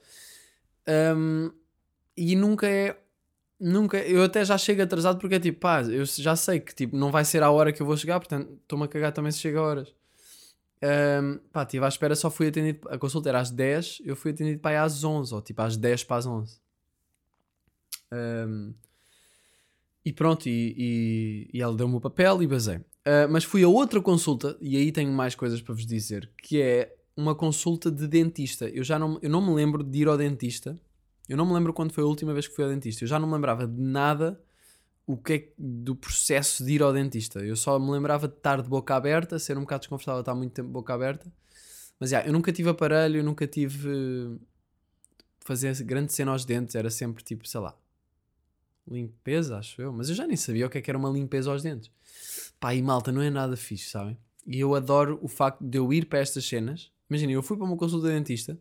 [1.16, 1.50] um,
[2.16, 2.98] e nunca é.
[3.58, 6.96] Nunca, eu até já chego atrasado porque é tipo, pá, eu já sei que tipo,
[6.96, 9.38] não vai ser a hora que eu vou chegar, portanto estou-me a cagar também se
[9.38, 9.94] chega a horas.
[10.82, 12.86] Um, pá, estive à espera, só fui atendido.
[12.90, 16.04] A consulta era às 10, eu fui atendido para às 11, ou tipo às 10
[16.04, 16.58] para as 11.
[18.12, 18.74] Um,
[20.04, 22.76] e pronto, e, e, e ela deu-me o papel e basei.
[22.76, 26.60] Uh, mas fui a outra consulta, e aí tenho mais coisas para vos dizer, que
[26.60, 28.68] é uma consulta de dentista.
[28.68, 30.78] Eu já não, eu não me lembro de ir ao dentista
[31.28, 33.04] eu não me lembro quando foi a última vez que fui ao dentista.
[33.04, 34.40] Eu já não me lembrava de nada
[35.06, 37.40] o que é do processo de ir ao dentista.
[37.40, 40.52] Eu só me lembrava de estar de boca aberta, ser um bocado desconfortável estar muito
[40.52, 41.30] tempo de boca aberta.
[41.98, 44.38] Mas yeah, eu nunca tive aparelho, eu nunca tive
[45.40, 47.76] fazer grande cena aos dentes, era sempre tipo, sei lá,
[48.88, 49.92] limpeza, acho eu.
[49.92, 51.90] Mas eu já nem sabia o que, é que era uma limpeza aos dentes.
[52.58, 54.16] Pá, e malta, não é nada fixe, sabem?
[54.46, 56.90] E eu adoro o facto de eu ir para estas cenas.
[57.08, 58.58] Imagina, eu fui para uma consulta de dentista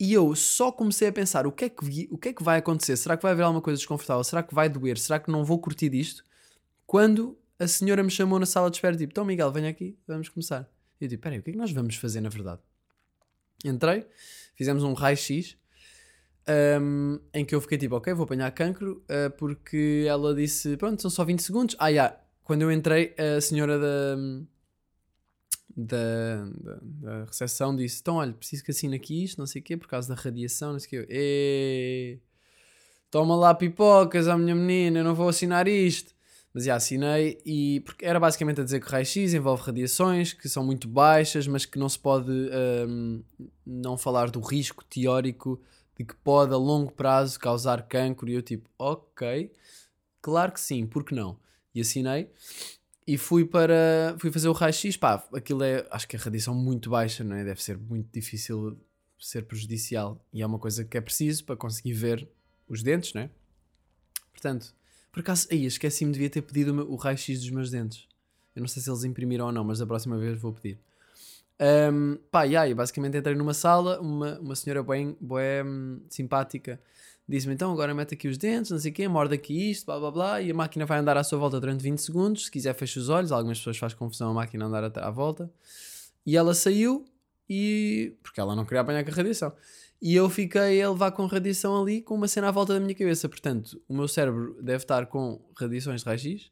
[0.00, 2.58] e eu só comecei a pensar o que, é que, o que é que vai
[2.58, 2.96] acontecer?
[2.96, 4.24] Será que vai haver alguma coisa desconfortável?
[4.24, 4.96] Será que vai doer?
[4.96, 6.24] Será que não vou curtir disto?
[6.86, 10.30] Quando a senhora me chamou na sala de espera, tipo, então Miguel, venha aqui, vamos
[10.30, 10.66] começar.
[10.98, 12.62] E eu digo, peraí, o que é que nós vamos fazer na verdade?
[13.62, 14.06] Entrei,
[14.54, 15.58] fizemos um raio-x,
[16.80, 21.02] um, em que eu fiquei tipo, ok, vou apanhar cancro, uh, porque ela disse, pronto,
[21.02, 21.76] são só 20 segundos.
[21.78, 22.18] Ah, yeah.
[22.42, 24.16] quando eu entrei, a senhora da
[25.76, 29.64] da, da, da recepção disse: Então, olha, preciso que assine aqui isto, não sei o
[29.64, 31.08] quê, por causa da radiação, não sei o quê.
[31.10, 32.18] E...
[33.10, 36.14] Toma lá pipocas à minha menina, eu não vou assinar isto.
[36.52, 40.48] Mas já assinei e porque era basicamente a dizer que o raio-x envolve radiações que
[40.48, 42.30] são muito baixas, mas que não se pode
[42.88, 43.22] um,
[43.64, 45.60] não falar do risco teórico
[45.96, 48.28] de que pode a longo prazo causar cancro.
[48.28, 49.52] E eu tipo, ok,
[50.20, 51.38] claro que sim, por que não?
[51.72, 52.28] E assinei.
[53.10, 54.14] E fui para.
[54.20, 54.96] Fui fazer o raio-x.
[54.96, 55.84] Pá, aquilo é.
[55.90, 57.42] Acho que a radiação muito baixa, não é?
[57.42, 58.78] Deve ser muito difícil
[59.18, 60.24] ser prejudicial.
[60.32, 62.28] E é uma coisa que é preciso para conseguir ver
[62.68, 63.30] os dentes, não é?
[64.32, 64.72] Portanto,
[65.10, 68.06] por acaso, aí esqueci-me, devia ter pedido o, o raio-x dos meus dentes.
[68.54, 70.78] Eu não sei se eles imprimiram ou não, mas da próxima vez vou pedir.
[71.92, 76.80] Um, pá, e aí, basicamente entrei numa sala, uma, uma senhora bem, bem hum, simpática
[77.30, 80.00] Diz-me então, agora mete aqui os dentes, não sei o quê, morde aqui isto, blá
[80.00, 82.46] blá blá, e a máquina vai andar à sua volta durante 20 segundos.
[82.46, 83.30] Se quiser, fecha os olhos.
[83.30, 85.48] Algumas pessoas fazem confusão a máquina andar à volta.
[86.26, 87.06] E ela saiu,
[87.48, 89.52] e porque ela não queria apanhar com a radiação.
[90.02, 92.96] E eu fiquei a levar com radiação ali, com uma cena à volta da minha
[92.96, 93.28] cabeça.
[93.28, 96.50] Portanto, o meu cérebro deve estar com radiações de raio-x.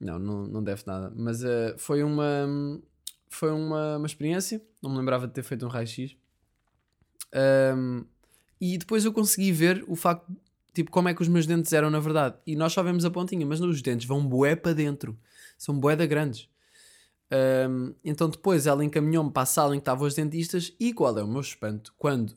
[0.00, 1.12] Não, não, não deve nada.
[1.14, 2.80] Mas uh, foi uma
[3.28, 4.62] foi uma, uma experiência.
[4.82, 6.16] Não me lembrava de ter feito um raio-x.
[7.76, 8.06] Um,
[8.62, 10.24] e depois eu consegui ver o facto,
[10.72, 12.36] tipo, como é que os meus dentes eram na verdade.
[12.46, 15.18] E nós só vemos a pontinha, mas os dentes vão bué para dentro.
[15.58, 16.48] São bué da grandes.
[17.68, 21.18] Um, então depois ela encaminhou-me para a sala em que estavam os dentistas e qual
[21.18, 21.92] é o meu espanto?
[21.98, 22.36] Quando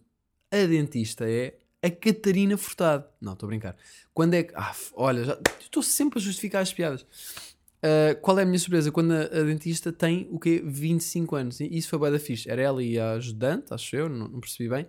[0.52, 3.06] a dentista é a Catarina Furtado.
[3.22, 3.76] Não, estou a brincar.
[4.12, 4.54] Quando é que...
[4.56, 7.04] Ah, olha, estou sempre a justificar as piadas.
[7.04, 8.92] Uh, qual é a minha surpresa?
[8.92, 10.60] Quando a, a, dentista tem o quê?
[10.66, 11.60] 25 anos.
[11.60, 12.50] E isso foi bué da fixe.
[12.50, 14.88] Era ela e a ajudante, acho eu, não, não percebi bem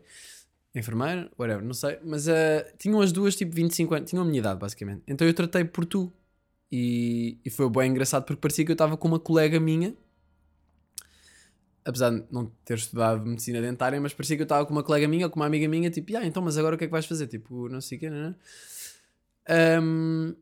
[0.79, 1.99] enfermeira, whatever, não sei.
[2.05, 2.33] Mas uh,
[2.79, 5.03] tinham as duas tipo 25 anos, tinham a minha idade basicamente.
[5.07, 6.13] Então eu tratei por tu.
[6.71, 9.95] E, e foi bem engraçado porque parecia que eu estava com uma colega minha,
[11.85, 15.07] apesar de não ter estudado medicina dentária, mas parecia que eu estava com uma colega
[15.07, 16.93] minha ou com uma amiga minha, tipo, ah, então, mas agora o que é que
[16.93, 17.29] vais fazer?
[17.29, 18.35] Tipo, não sei o que, não
[19.49, 19.81] é?
[19.81, 20.35] Um,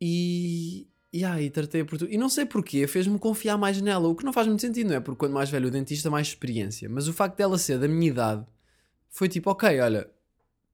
[0.00, 2.06] e, e aí tratei por tu.
[2.10, 4.96] E não sei porquê, fez-me confiar mais nela, o que não faz muito sentido, não
[4.96, 5.00] é?
[5.00, 6.88] Porque quanto mais velho o dentista, mais experiência.
[6.88, 8.44] Mas o facto dela ser da minha idade
[9.12, 10.10] foi tipo, ok, olha,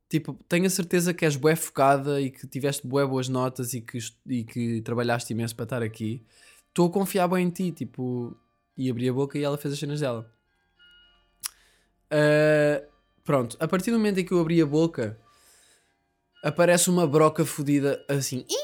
[0.08, 3.80] tipo, tenho a certeza que és bué focada e que tiveste bué boas notas e
[3.80, 6.24] que, e que trabalhaste imenso para estar aqui.
[6.68, 8.36] Estou a confiar bem em ti, tipo,
[8.76, 10.32] e abri a boca e ela fez as cenas dela.
[12.06, 12.86] Uh,
[13.24, 15.18] pronto, a partir do momento em que eu abri a boca,
[16.44, 18.46] aparece uma broca fodida assim.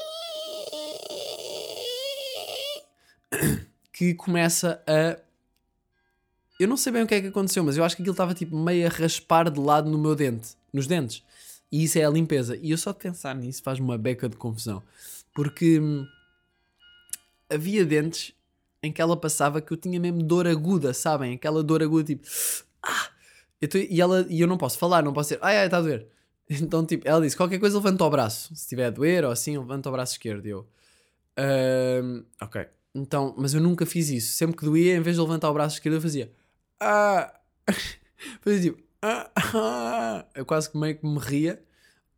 [3.91, 5.24] Que começa a
[6.59, 8.33] eu não sei bem o que é que aconteceu, mas eu acho que aquilo estava
[8.33, 11.23] tipo meio a raspar de lado no meu dente, nos dentes.
[11.71, 12.55] E isso é a limpeza.
[12.57, 14.81] E eu só de pensar nisso faz-me uma beca de confusão.
[15.33, 16.05] Porque hum,
[17.49, 18.33] havia dentes
[18.81, 21.33] em que ela passava que eu tinha mesmo dor aguda, sabem?
[21.33, 22.25] Aquela dor aguda tipo.
[22.83, 23.09] Ah!
[23.61, 25.77] Eu tô- e, ela, e eu não posso falar, não posso dizer, ai ai, está
[25.77, 26.07] a doer.
[26.47, 28.49] Então, tipo, ela disse: qualquer coisa levanta o braço.
[28.55, 30.45] Se estiver a doer ou assim, levanta o braço esquerdo.
[30.45, 30.67] E eu,
[31.37, 32.67] "Ahm, ok.
[32.93, 34.33] Então, mas eu nunca fiz isso.
[34.37, 36.31] Sempre que doía, em vez de levantar o braço esquerdo, eu fazia,
[36.79, 37.33] ah!
[38.41, 40.25] fazia tipo, ah, ah.
[40.35, 41.63] Eu quase que meio que me ria.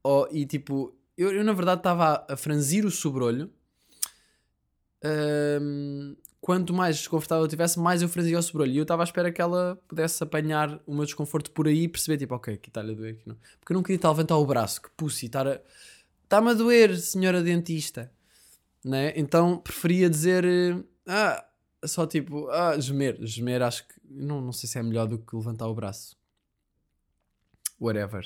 [0.03, 3.51] Oh, e tipo, eu, eu na verdade estava a, a franzir o sobrolho.
[5.03, 8.71] Ahm, quanto mais desconfortável eu tivesse, mais eu franzia o sobrolho.
[8.71, 11.87] E eu estava à espera que ela pudesse apanhar o meu desconforto por aí e
[11.87, 13.35] perceber, tipo, ok, aqui está-lhe a doer, aqui não.
[13.59, 15.61] Porque eu não queria estar a levantar o braço, que pussy, estar a.
[16.23, 18.11] Está-me a doer, senhora dentista.
[18.83, 19.13] Né?
[19.15, 20.45] Então preferia dizer,
[21.05, 21.45] ah,
[21.85, 23.17] só tipo, ah, gemer.
[23.21, 26.15] Gemer acho que, não, não sei se é melhor do que levantar o braço.
[27.79, 28.25] Whatever.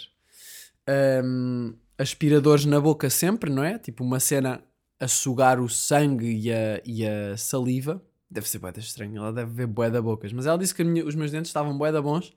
[0.87, 3.77] Ahm, aspiradores na boca sempre, não é?
[3.77, 4.63] Tipo uma cena
[4.99, 8.01] a sugar o sangue e a, e a saliva.
[8.29, 10.31] Deve ser bué da estranho, ela deve ver bué da bocas.
[10.31, 12.33] Mas ela disse que minha- os meus dentes estavam bué da bons,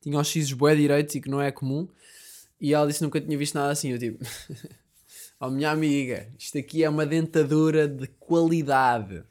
[0.00, 1.88] tinham os x's bué direitos e que não é comum.
[2.60, 3.90] E ela disse que nunca tinha visto nada assim.
[3.90, 4.24] Eu tipo,
[5.38, 9.22] oh minha amiga, isto aqui é uma dentadura de qualidade.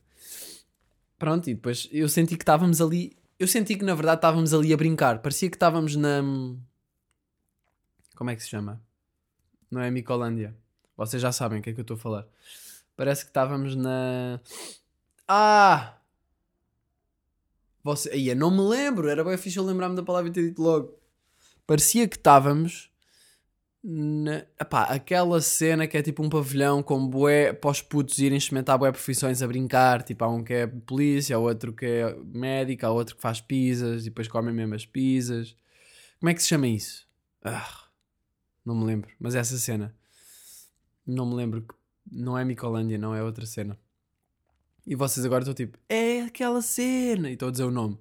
[1.18, 3.16] Pronto, e depois eu senti que estávamos ali.
[3.38, 5.20] Eu senti que na verdade estávamos ali a brincar.
[5.20, 6.22] Parecia que estávamos na.
[8.16, 8.82] Como é que se chama?
[9.70, 10.56] Não é Micolândia.
[10.96, 12.28] Vocês já sabem o que é que eu estou a falar.
[12.96, 14.40] Parece que estávamos na.
[15.28, 15.98] Ah!
[17.84, 18.10] Você...
[18.10, 19.10] Aí, não me lembro.
[19.10, 20.98] Era bem fixe eu lembrar-me da palavra e ter dito logo.
[21.68, 22.90] Parecia que estávamos.
[23.88, 24.38] Na...
[24.60, 28.80] Epá, aquela cena que é tipo um pavilhão com bué para os putos irem experimentar
[28.80, 30.02] bué profissões a brincar.
[30.02, 33.40] Tipo, há um que é polícia, há outro que é médico, há outro que faz
[33.42, 35.56] pizzas e depois comem mesmo as pizzas.
[36.20, 37.08] Como é que se chama isso?
[37.44, 37.86] Ah,
[38.66, 39.12] não me lembro.
[39.20, 39.96] Mas é essa cena.
[41.06, 41.64] Não me lembro.
[42.12, 43.78] Não é Micolândia, não é outra cena.
[44.88, 47.30] E vocês agora estão tipo, é aquela cena.
[47.30, 48.00] E estou a dizer o nome.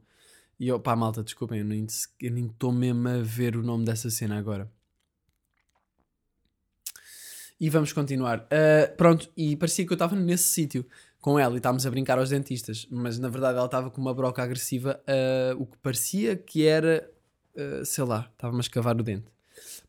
[0.59, 4.39] E eu, pá, malta, desculpem, eu nem estou mesmo a ver o nome dessa cena
[4.39, 4.73] agora.
[7.65, 8.47] E vamos continuar.
[8.51, 10.85] Ah, pronto, e parecia que eu estava nesse sítio
[11.19, 14.13] com ela e estávamos a brincar aos dentistas, mas na verdade ela estava com uma
[14.13, 17.11] broca agressiva, ah, o que parecia que era,
[17.57, 19.25] ah, sei lá, estava-me a escavar o dente.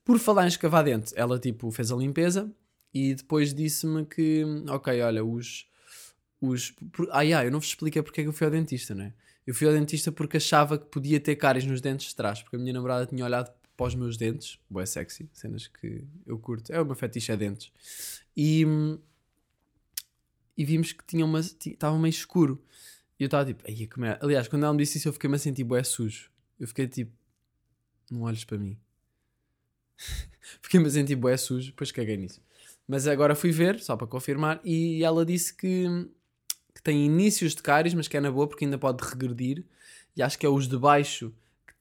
[0.06, 2.50] Por falar em escavar dente, ela tipo fez a limpeza
[2.94, 5.68] e depois disse-me que, ok, olha, os.
[6.40, 8.96] os por, ah, yeah, eu não vos expliquei porque é que eu fui ao dentista,
[8.96, 9.14] não é?
[9.46, 12.56] Eu fui ao dentista porque achava que podia ter cáries nos dentes de trás, porque
[12.56, 16.72] a minha namorada tinha olhado para os meus dentes, boé sexy, cenas que eu curto,
[16.72, 17.72] é o meu fetiche é dentes,
[18.36, 18.66] e,
[20.58, 22.64] e vimos que tinha uma, estava meio escuro.
[23.20, 24.18] E eu estava tipo, "Ai, como é?
[24.22, 26.30] aliás, quando ela me disse isso, eu fiquei-me a sentir boé sujo.
[26.60, 27.12] Eu fiquei tipo,
[28.12, 28.78] não olhes para mim.
[30.62, 32.42] Fiquei-me a sentir bué sujo, depois caguei nisso.
[32.88, 35.86] Mas agora fui ver, só para confirmar, e ela disse que,
[36.74, 39.66] que tem inícios de cáries, mas que é na boa porque ainda pode regredir.
[40.16, 41.34] E acho que é os de baixo.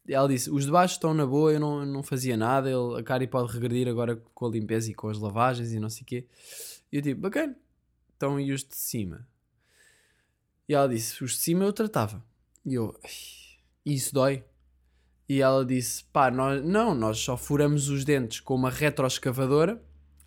[0.07, 3.03] Ela disse, os de baixo estão na boa, eu não, não fazia nada, ele, a
[3.03, 6.07] cárie pode regredir agora com a limpeza e com as lavagens e não sei o
[6.07, 6.27] quê.
[6.93, 7.57] E eu tipo, bacana.
[8.17, 9.27] Então e os de cima?
[10.69, 12.23] E ela disse, os de cima eu tratava.
[12.65, 13.11] E eu, "Ai,
[13.85, 14.45] isso dói?
[15.29, 19.83] E ela disse: pá, nós, não, nós só furamos os dentes com uma retroescavadora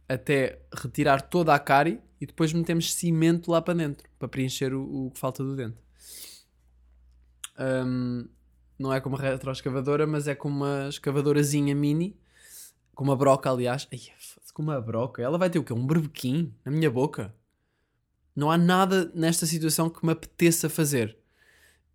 [0.10, 5.08] até retirar toda a cárie e depois metemos cimento lá para dentro para preencher o,
[5.08, 5.78] o que falta do dente.
[7.60, 8.28] Hum,
[8.78, 12.18] não é com uma retroescavadora, mas é com uma escavadorazinha mini,
[12.94, 13.88] com uma broca, aliás.
[13.92, 14.00] Ai,
[14.54, 15.22] com uma broca.
[15.22, 15.72] Ela vai ter o quê?
[15.72, 17.34] Um berbequim na minha boca.
[18.36, 21.16] Não há nada nesta situação que me apeteça fazer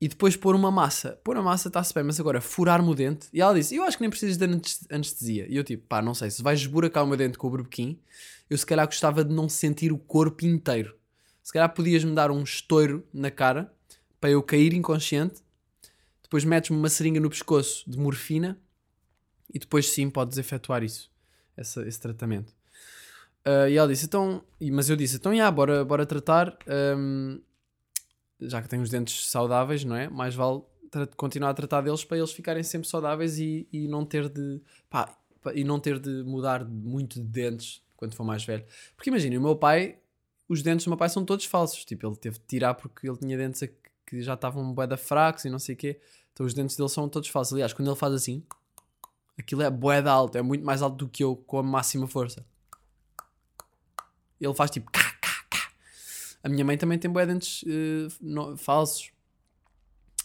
[0.01, 1.19] e depois pôr uma massa.
[1.25, 3.29] Pôr a massa está-se bem, mas agora furar-me o dente.
[3.33, 5.47] E ela disse: Eu acho que nem precisas de anes- anestesia.
[5.49, 7.99] E eu, tipo, pá, não sei, se vais esburacar o meu dente com o berbequim,
[8.51, 10.97] eu se calhar gostava de não sentir o corpo inteiro.
[11.43, 13.73] Se calhar podias-me dar um estouro na cara
[14.21, 15.43] para eu cair inconsciente.
[16.33, 18.59] Depois metes-me uma seringa no pescoço de morfina
[19.53, 21.11] e depois sim podes efetuar isso,
[21.55, 22.55] essa- esse tratamento.
[23.45, 24.43] Ah, e ela disse: Então,
[24.73, 26.57] mas eu disse: Então, já, bora, bora tratar.
[26.97, 27.39] hum,
[28.41, 30.09] já que tenho os dentes saudáveis, não é?
[30.09, 30.63] Mais vale
[31.19, 35.15] continuar a tratar deles para eles ficarem sempre saudáveis e, e não ter de pá,
[35.55, 38.65] e não ter de mudar muito de dentes quando for mais velho.
[38.97, 39.99] Porque imagina, o meu pai,
[40.49, 41.85] os dentes do meu pai são todos falsos.
[41.85, 43.63] Tipo, ele teve de tirar porque ele tinha dentes
[44.07, 46.01] que já estavam bué da fracos e não sei o quê.
[46.33, 47.53] Então os dentes dele são todos falsos.
[47.53, 48.43] Aliás, quando ele faz assim,
[49.39, 52.07] aquilo é bué da alto, é muito mais alto do que eu com a máxima
[52.09, 52.45] força.
[54.41, 55.73] Ele faz tipo cá, cá, cá.
[56.43, 59.11] A minha mãe também tem bué dentes eh, no- falsos.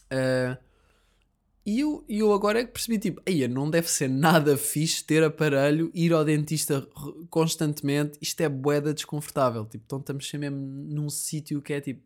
[0.10, 0.58] Eh,
[1.66, 5.22] E eu, eu agora é que percebi, tipo, aí não deve ser nada fixe ter
[5.22, 6.88] aparelho, ir ao dentista
[7.30, 9.66] constantemente, isto é boeda desconfortável.
[9.66, 12.02] Tipo, então estamos sempre mesmo num sítio que é tipo,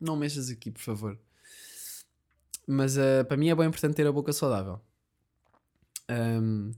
[0.00, 1.16] não mexas aqui, por favor.
[2.70, 4.80] Mas uh, para mim é bem importante ter a boca saudável.
[6.10, 6.70] Um,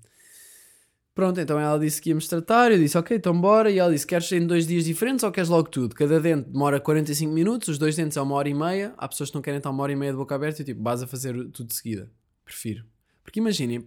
[1.14, 4.06] Pronto, então ela disse que íamos tratar, eu disse ok, então bora, e ela disse,
[4.06, 5.94] queres em dois dias diferentes ou queres logo tudo?
[5.94, 9.28] Cada dente demora 45 minutos, os dois dentes é uma hora e meia, há pessoas
[9.28, 11.06] que não querem estar uma hora e meia de boca aberta e tipo, vais a
[11.06, 12.10] fazer tudo de seguida.
[12.46, 12.86] Prefiro.
[13.22, 13.86] Porque imaginem,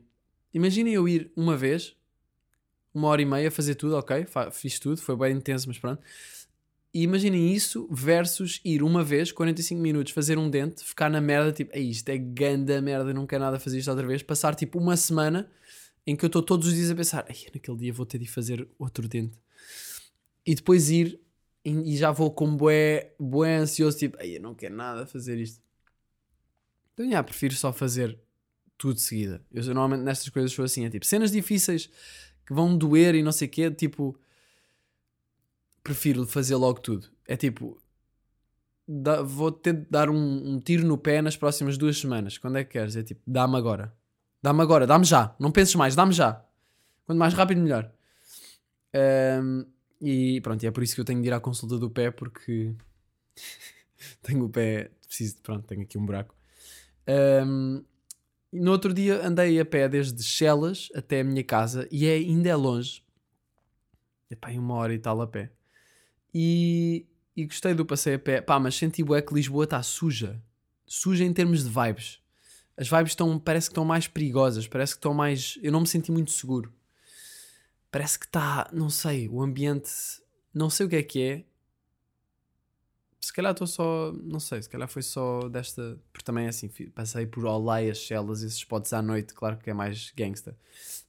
[0.54, 1.96] imaginem eu ir uma vez,
[2.94, 6.04] uma hora e meia, fazer tudo, ok, fiz tudo, foi bem intenso, mas pronto.
[6.96, 11.52] E imaginem isso versus ir uma vez, 45 minutos, fazer um dente, ficar na merda,
[11.52, 14.96] tipo, isto é ganda merda, não quero nada fazer isto outra vez, passar tipo uma
[14.96, 15.52] semana
[16.08, 18.66] em que eu estou todos os dias a pensar, naquele dia vou ter de fazer
[18.80, 19.38] outro dente.
[20.46, 21.20] E depois ir
[21.66, 25.62] e já vou com bué, bué ansioso, tipo, eu não quero nada fazer isto.
[26.94, 28.18] Então, já, prefiro só fazer
[28.78, 29.44] tudo de seguida.
[29.52, 31.90] Eu normalmente nestas coisas sou assim, é tipo, cenas difíceis
[32.48, 34.18] que vão doer e não sei o quê, tipo,
[35.86, 37.08] prefiro fazer logo tudo.
[37.28, 37.80] É tipo,
[39.24, 42.40] vou ter de dar um, um, tiro no pé nas próximas duas semanas.
[42.40, 42.96] Quando é que queres?
[42.96, 43.96] É tipo, dá-me agora.
[44.42, 45.36] Dá-me agora, dá-me já.
[45.40, 46.44] Não penses mais, dá-me já.
[47.06, 47.92] Quanto mais rápido, melhor.
[49.44, 49.66] Um,
[50.02, 52.10] e pronto, e é por isso que eu tenho de ir à consulta do pé,
[52.10, 52.74] porque
[54.24, 56.36] tenho o pé, preciso, pronto, tenho aqui um buraco.
[57.08, 57.84] Um,
[58.52, 62.50] no outro dia andei a pé desde Chelas até a minha casa e é, ainda
[62.50, 63.04] é longe.
[64.32, 65.55] Epá, uma hora e tal a pé.
[66.38, 68.42] E, e gostei do passeio a pé.
[68.42, 70.44] Pá, mas senti bué que Lisboa está suja.
[70.86, 72.20] Suja em termos de vibes
[72.78, 75.58] as vibes estão, parece que estão mais perigosas, parece que estão mais.
[75.62, 76.74] Eu não me senti muito seguro.
[77.90, 79.90] Parece que está, não sei, o ambiente,
[80.54, 81.46] não sei o que é que é.
[83.22, 86.70] Se calhar estou só, não sei, se calhar foi só desta, porque também é assim,
[86.94, 90.56] passei por Olaias, Chelas, esses spots à noite, claro que é mais gangsta.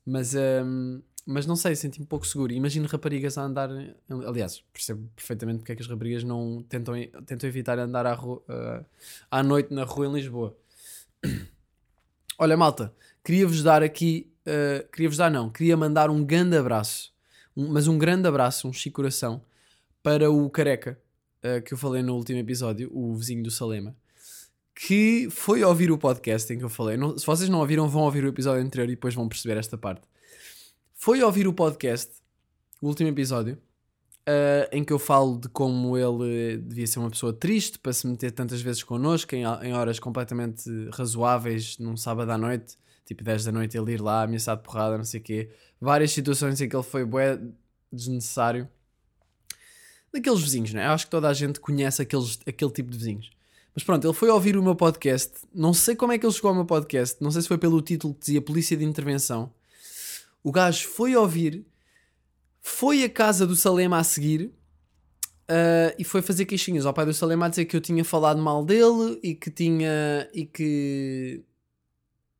[0.04, 2.52] Mas, um, mas não sei, senti-me um pouco seguro.
[2.52, 3.68] Imagino raparigas a andar,
[4.08, 6.94] aliás, percebo perfeitamente porque é que as raparigas não tentam,
[7.26, 8.86] tentam evitar andar à, uh,
[9.28, 10.56] à noite na rua em Lisboa.
[12.38, 17.12] Olha, malta, queria-vos dar aqui, uh, queria-vos dar não, queria mandar um grande abraço,
[17.56, 19.42] um, mas um grande abraço, um chico coração,
[20.04, 20.96] para o Careca,
[21.42, 23.96] uh, que eu falei no último episódio, o vizinho do Salema,
[24.76, 26.96] que foi ouvir o podcast em que eu falei.
[26.96, 29.76] Não, se vocês não ouviram, vão ouvir o episódio anterior e depois vão perceber esta
[29.76, 30.06] parte.
[31.06, 32.14] Foi ouvir o podcast,
[32.82, 33.56] o último episódio,
[34.28, 38.08] Uh, em que eu falo de como ele devia ser uma pessoa triste para se
[38.08, 43.44] meter tantas vezes connosco, em, em horas completamente razoáveis, num sábado à noite, tipo 10
[43.44, 45.50] da noite, ele ir lá ameaçado de porrada, não sei o quê.
[45.80, 47.38] Várias situações em que ele foi bué
[47.92, 48.68] desnecessário.
[50.12, 50.88] Daqueles vizinhos, né?
[50.88, 53.30] Eu acho que toda a gente conhece aqueles, aquele tipo de vizinhos.
[53.72, 55.34] Mas pronto, ele foi ouvir o meu podcast.
[55.54, 57.22] Não sei como é que ele chegou ao meu podcast.
[57.22, 59.52] Não sei se foi pelo título que dizia Polícia de Intervenção.
[60.46, 61.66] O gajo foi ouvir
[62.60, 64.44] foi a casa do Salema a seguir
[65.50, 68.40] uh, e foi fazer queixinhas ao pai do Salema a dizer que eu tinha falado
[68.40, 70.30] mal dele e que tinha.
[70.32, 71.42] e que.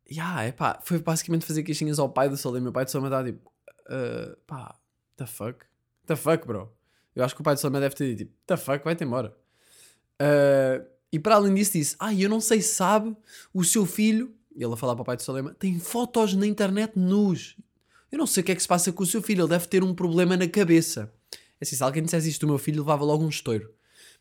[0.09, 2.71] Yeah, é pá, foi basicamente fazer queixinhas ao pai do Salema.
[2.71, 3.51] O pai do Salema estava tipo.
[3.88, 4.79] Uh, pá,
[5.16, 5.66] the fuck?
[6.07, 6.73] The fuck, bro?
[7.12, 9.37] Eu acho que o pai do Salema deve ter dito tipo, the fuck, vai-te embora.
[10.23, 13.16] Uh, e para além disso disse, ah, eu não sei se sabe,
[13.53, 16.97] o seu filho, ele a falar para o pai do Salema, tem fotos na internet
[16.97, 17.57] nus.
[18.11, 19.66] Eu não sei o que é que se passa com o seu filho, ele deve
[19.66, 21.12] ter um problema na cabeça.
[21.33, 23.73] É assim, se alguém dissesse isto do meu filho, levava logo um estouro.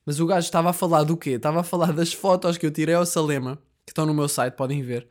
[0.06, 1.32] Mas o gajo estava a falar do quê?
[1.32, 4.54] Estava a falar das fotos que eu tirei ao Salema, que estão no meu site,
[4.54, 5.08] podem ver.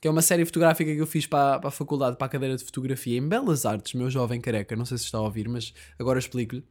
[0.00, 2.56] Que é uma série fotográfica que eu fiz para, para a faculdade, para a cadeira
[2.56, 4.76] de fotografia, em Belas Artes, meu jovem careca.
[4.76, 6.64] Não sei se está a ouvir, mas agora explico-lhe.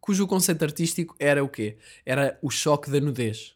[0.00, 1.78] Cujo conceito artístico era o quê?
[2.04, 3.54] Era o choque da nudez.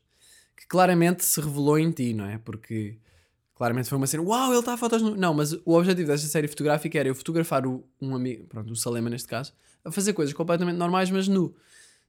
[0.57, 2.39] Que claramente se revelou em ti, não é?
[2.39, 2.99] Porque
[3.59, 5.17] Claramente foi uma cena, uau, ele está a fotos no...
[5.17, 8.77] Não, mas o objetivo desta série fotográfica era eu fotografar o, um amigo, pronto, o
[8.77, 9.53] Salema neste caso,
[9.85, 11.53] a fazer coisas completamente normais, mas nu.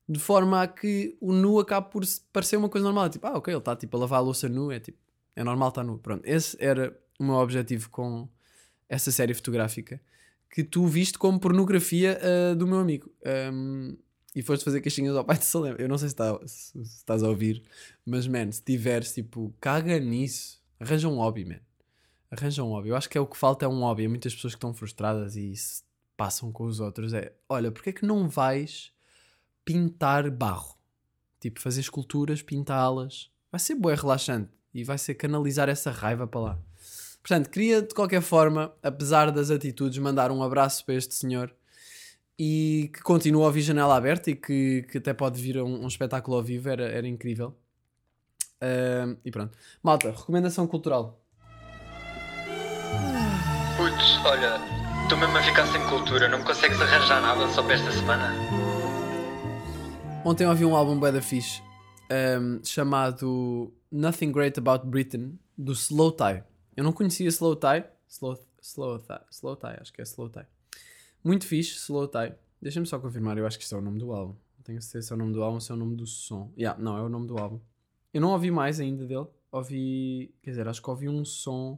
[0.07, 3.09] De forma a que o nu acabe por parecer uma coisa normal.
[3.09, 4.99] Tipo, ah, ok, ele está tipo a lavar a louça nu, é tipo,
[5.35, 5.97] é normal estar nu.
[5.97, 8.29] Pronto, esse era o meu objetivo com
[8.87, 9.99] essa série fotográfica
[10.51, 13.11] que tu viste como pornografia uh, do meu amigo.
[13.51, 13.97] Um,
[14.35, 15.77] e foste fazer caixinhas ao pai de Salema.
[15.79, 17.63] Eu não sei se, está, se, se estás a ouvir,
[18.05, 21.59] mas, man, se tiveres, tipo, caga nisso Arranja um hobby, man.
[22.31, 22.89] Arranja um hobby.
[22.89, 24.05] Eu acho que é o que falta é um hobby.
[24.05, 25.83] Há muitas pessoas que estão frustradas e se
[26.15, 27.13] passam com os outros.
[27.13, 28.91] É, olha, porque é que não vais
[29.65, 30.77] pintar barro?
[31.39, 33.29] Tipo, fazer esculturas, pintá-las.
[33.51, 34.51] Vai ser bué relaxante.
[34.73, 36.59] E vai ser canalizar essa raiva para lá.
[37.21, 41.53] Portanto, queria de qualquer forma, apesar das atitudes, mandar um abraço para este senhor
[42.37, 45.87] e que continua a ouvir janela aberta e que, que até pode vir um, um
[45.87, 47.53] espetáculo ao vivo, era, era incrível.
[48.61, 49.57] Uh, e pronto.
[49.81, 51.21] Malta, recomendação cultural.
[54.25, 54.59] olha,
[55.03, 58.33] estou mesmo a ficar sem cultura, não me consegues arranjar nada só para esta semana?
[60.25, 61.61] Ontem ouvi um álbum bué da fixe
[62.09, 66.43] um, chamado Nothing Great About Britain do Slow Tie.
[66.75, 67.85] Eu não conhecia Slow Tie.
[68.07, 70.45] Slow, slow, tie, slow Tie, acho que é Slow Tie.
[71.23, 72.33] Muito fixe, Slow Tie.
[72.59, 74.35] Deixa-me só confirmar, eu acho que isto é o nome do álbum.
[74.57, 76.07] Não tenho certeza se é o nome do álbum ou se é o nome do
[76.07, 76.51] som.
[76.57, 77.59] Yeah, não, é o nome do álbum.
[78.13, 79.27] Eu não ouvi mais ainda dele.
[79.51, 80.33] Ouvi.
[80.41, 81.77] Quer dizer, acho que ouvi um som.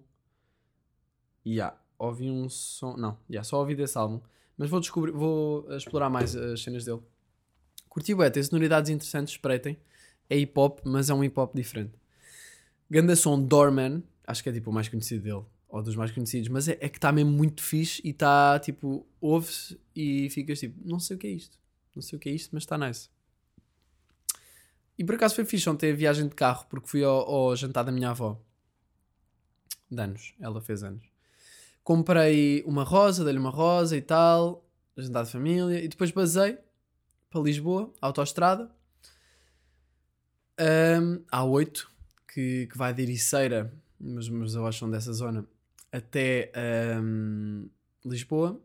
[1.45, 2.95] Yeah, ouvi um som.
[2.95, 4.21] Não, yeah, só ouvi desse álbum.
[4.57, 7.01] Mas vou descobrir, vou explorar mais as cenas dele.
[7.89, 9.77] Curti o tem sonoridades interessantes, espreitem.
[10.29, 11.91] É hip hop, mas é um hip hop diferente.
[12.89, 16.49] Ganda som Dorman, acho que é tipo o mais conhecido dele, ou dos mais conhecidos,
[16.49, 20.77] mas é, é que está mesmo muito fixe e está tipo, ouve-se e ficas tipo,
[20.85, 21.57] não sei o que é isto,
[21.95, 23.09] não sei o que é isto, mas está nice.
[25.01, 27.81] E por acaso foi fixe ontem a viagem de carro, porque fui ao, ao jantar
[27.81, 28.39] da minha avó.
[29.89, 31.03] De anos, ela fez anos.
[31.83, 34.63] Comprei uma rosa, dei-lhe uma rosa e tal,
[34.95, 36.59] jantar de família, e depois basei
[37.31, 38.69] para Lisboa, autoestrada,
[41.01, 41.87] um, A8,
[42.31, 45.47] que, que vai de Ericeira, mas meus avós são dessa zona,
[45.91, 46.51] até
[47.01, 47.67] um,
[48.05, 48.61] Lisboa,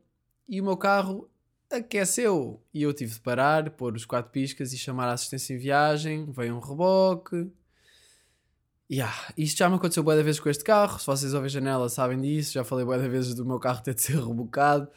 [0.46, 1.30] e o meu carro
[1.70, 2.62] aqueceu.
[2.72, 6.30] E eu tive de parar, pôr os quatro piscas e chamar a assistência em viagem.
[6.30, 7.50] Veio um reboque.
[8.88, 10.98] Yeah, isto já me aconteceu boa vezes com este carro.
[10.98, 12.52] Se vocês ouvem janela, sabem disso.
[12.52, 14.88] Já falei boa vezes do meu carro ter de ser rebocado.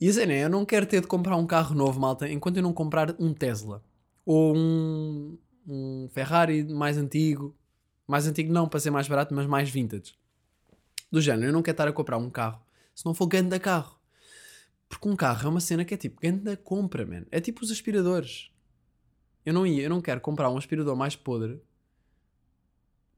[0.00, 0.44] E assim, né?
[0.44, 3.32] Eu não quero ter de comprar um carro novo, malta, enquanto eu não comprar um
[3.32, 3.82] Tesla
[4.24, 7.54] ou um, um Ferrari mais antigo.
[8.08, 10.14] Mais antigo não, para ser mais barato, mas mais vintage.
[11.10, 12.66] Do género, eu não quero estar a comprar um carro
[12.96, 13.95] se não for grande carro.
[14.88, 17.24] Porque um carro é uma cena que é tipo grande compra, man.
[17.30, 18.50] É tipo os aspiradores.
[19.44, 21.60] Eu não ia, eu não quero comprar um aspirador mais podre.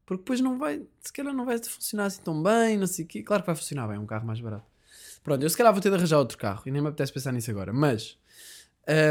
[0.05, 3.09] Porque depois não vai, se calhar não vai funcionar assim tão bem, não sei o
[3.09, 3.23] quê.
[3.23, 4.66] Claro que vai funcionar bem, é um carro mais barato.
[5.23, 7.33] Pronto, eu se calhar vou ter de arranjar outro carro e nem me apetece pensar
[7.33, 7.73] nisso agora.
[7.73, 8.19] Mas,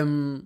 [0.05, 0.43] um,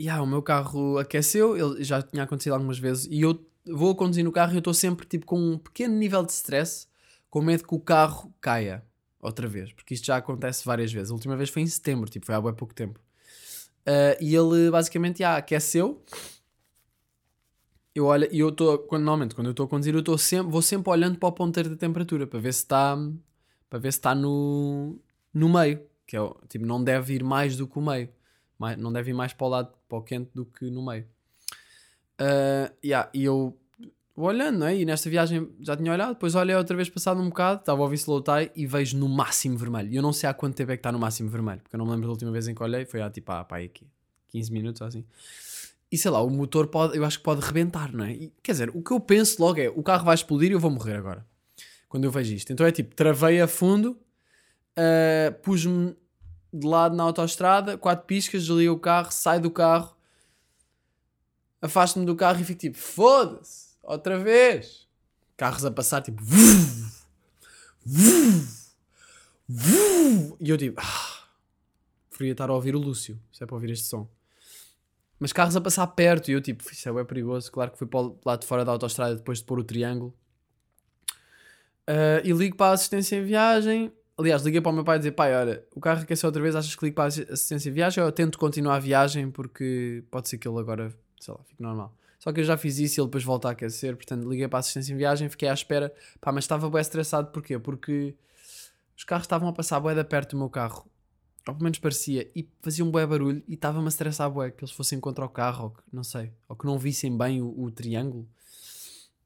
[0.00, 4.24] yeah, o meu carro aqueceu, ele já tinha acontecido algumas vezes e eu vou conduzir
[4.24, 6.88] no carro e eu estou sempre tipo com um pequeno nível de stress,
[7.30, 8.84] com medo que o carro caia
[9.24, 11.10] outra vez, porque isto já acontece várias vezes.
[11.10, 13.00] A última vez foi em setembro, tipo, foi há bem pouco tempo.
[13.86, 16.02] Uh, e ele basicamente já aqueceu.
[17.94, 20.62] Eu olho, e eu estou, normalmente, quando eu estou a conduzir, eu estou sempre, vou
[20.62, 22.96] sempre olhando para o ponteiro da temperatura para ver se está
[23.70, 24.98] para ver se está no,
[25.32, 28.08] no meio, que é tipo, não deve ir mais do que o meio,
[28.58, 31.06] mais, não deve ir mais para o lado, para o quente do que no meio.
[32.20, 33.58] Uh, yeah, e eu
[34.22, 34.76] olhando, não é?
[34.76, 37.82] E nesta viagem já tinha olhado, depois olhei outra vez passado um bocado, estava a
[37.82, 39.90] ouvir slow tie e vejo no máximo vermelho.
[39.90, 41.78] E eu não sei há quanto tempo é que está no máximo vermelho, porque eu
[41.78, 43.86] não me lembro da última vez em que olhei, foi há tipo, ah, pá, aqui,
[44.28, 45.04] 15 minutos ou assim.
[45.90, 48.12] E sei lá, o motor pode, eu acho que pode rebentar, não é?
[48.12, 50.60] E, quer dizer, o que eu penso logo é, o carro vai explodir e eu
[50.60, 51.26] vou morrer agora.
[51.88, 52.52] Quando eu vejo isto.
[52.52, 53.98] Então é tipo, travei a fundo,
[54.78, 55.96] uh, pus-me
[56.52, 59.96] de lado na autoestrada, quatro piscas, desliguei o carro, saio do carro,
[61.60, 64.86] afasto-me do carro e fico tipo, foda-se outra vez.
[65.36, 66.22] Carros a passar, tipo.
[70.40, 70.80] E eu tipo.
[70.80, 71.28] Ah,
[72.08, 74.08] preferia estar a ouvir o Lúcio, se é para ouvir este som.
[75.18, 77.50] Mas carros a passar perto e eu tipo, isso é perigoso.
[77.50, 80.14] Claro que fui para o lado de fora da autostrada depois de pôr o triângulo.
[81.88, 83.92] Uh, e ligo para a assistência em viagem.
[84.16, 86.54] Aliás, liguei para o meu pai a dizer: pai, olha, o carro aqueceu outra vez,
[86.54, 90.04] achas que ligo para a assistência em viagem ou eu tento continuar a viagem porque
[90.10, 91.94] pode ser que ele agora, sei lá, fique normal.
[92.18, 93.96] Só que eu já fiz isso e ele depois volta a aquecer.
[93.96, 95.94] Portanto, liguei para a assistência em viagem, fiquei à espera.
[96.20, 97.30] Pá, mas estava bem estressado.
[97.30, 97.58] Porquê?
[97.58, 98.14] Porque
[98.96, 100.88] os carros estavam a passar bué da perto do meu carro.
[101.46, 102.30] Ou pelo menos parecia.
[102.34, 103.42] E faziam bué barulho.
[103.46, 104.50] E estava-me a estressar bué.
[104.50, 105.64] Que eles fossem contra o carro.
[105.64, 106.32] Ou que, não sei.
[106.48, 108.28] Ou que não vissem bem o, o triângulo.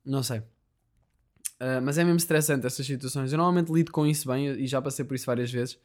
[0.05, 0.41] Não sei.
[0.41, 3.32] Uh, mas é mesmo estressante estas situações.
[3.32, 4.49] Eu normalmente lido com isso bem.
[4.61, 5.78] E já passei por isso várias vezes.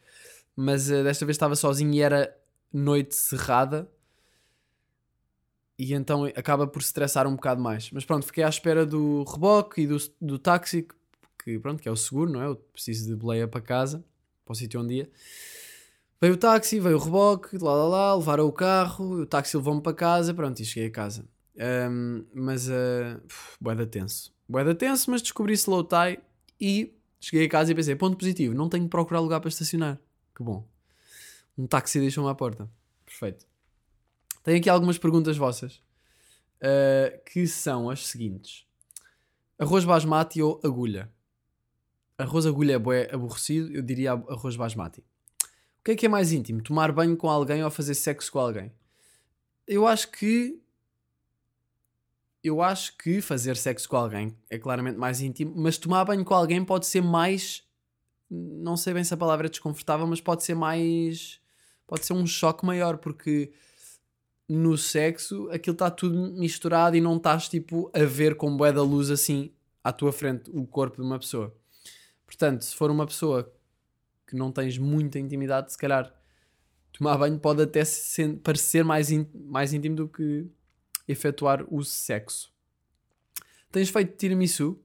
[0.55, 2.35] Mas uh, desta vez estava sozinho e era
[2.71, 3.87] noite cerrada
[5.83, 7.91] e então acaba por se estressar um bocado mais.
[7.91, 10.87] Mas pronto, fiquei à espera do reboque e do, do táxi,
[11.43, 12.45] que pronto, que é o seguro, não é?
[12.45, 14.03] Eu preciso de boleia para casa,
[14.45, 15.09] para o sítio onde ia.
[16.21, 19.81] Veio o táxi, veio o reboque, lá lá lá, levaram o carro, o táxi levou-me
[19.81, 21.25] para casa, pronto, e cheguei a casa.
[21.91, 23.21] Um, mas, uh,
[23.59, 24.33] boeda tenso.
[24.47, 26.19] Boeda tenso, mas descobri slow tie
[26.61, 29.99] e cheguei a casa e pensei, ponto positivo, não tenho que procurar lugar para estacionar.
[30.33, 30.65] Que bom.
[31.57, 32.69] Um táxi deixou-me à porta.
[33.05, 33.52] Perfeito.
[34.43, 35.75] Tenho aqui algumas perguntas vossas,
[36.61, 38.65] uh, que são as seguintes.
[39.57, 41.11] Arroz basmati ou agulha?
[42.17, 45.01] Arroz agulha é aborrecido, eu diria arroz basmati.
[45.01, 46.61] O que é que é mais íntimo?
[46.61, 48.71] Tomar banho com alguém ou fazer sexo com alguém?
[49.67, 50.59] Eu acho que
[52.43, 56.33] eu acho que fazer sexo com alguém é claramente mais íntimo, mas tomar banho com
[56.33, 57.63] alguém pode ser mais
[58.33, 61.39] não sei bem se a palavra é desconfortável, mas pode ser mais.
[61.85, 63.51] Pode ser um choque maior, porque
[64.47, 68.81] no sexo aquilo está tudo misturado e não estás tipo a ver com bué da
[68.81, 69.51] luz assim
[69.83, 71.55] à tua frente o corpo de uma pessoa.
[72.25, 73.53] Portanto, se for uma pessoa
[74.27, 76.13] que não tens muita intimidade, se calhar
[76.91, 80.47] tomar banho pode até ser, parecer mais, in, mais íntimo do que
[81.07, 82.51] efetuar o sexo.
[83.71, 84.79] Tens feito tiramisu?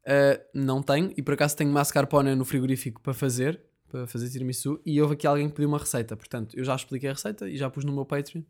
[0.00, 4.80] Uh, não tenho, e por acaso tenho mascarpone no frigorífico para fazer, para fazer tiramisu,
[4.86, 6.16] e houve aqui alguém que pediu uma receita.
[6.16, 8.42] Portanto, eu já expliquei a receita e já pus no meu Patreon,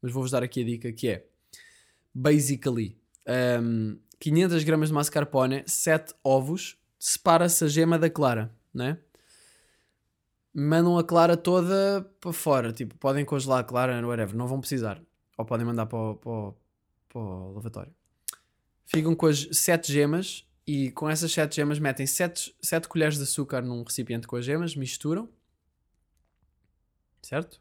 [0.00, 1.26] mas vou-vos dar aqui a dica que é
[2.14, 2.96] basically
[3.60, 8.98] um, 500 gramas de mascarpone, 7 ovos, separa-se a gema da clara, né?
[10.54, 15.02] Mandam a clara toda para fora, tipo, podem congelar a clara, whatever, não vão precisar.
[15.36, 16.54] Ou podem mandar para o, para o,
[17.08, 17.92] para o lavatório.
[18.86, 23.24] Ficam com as 7 gemas e com essas 7 gemas metem 7, 7 colheres de
[23.24, 25.28] açúcar num recipiente com as gemas, misturam.
[27.22, 27.60] Certo?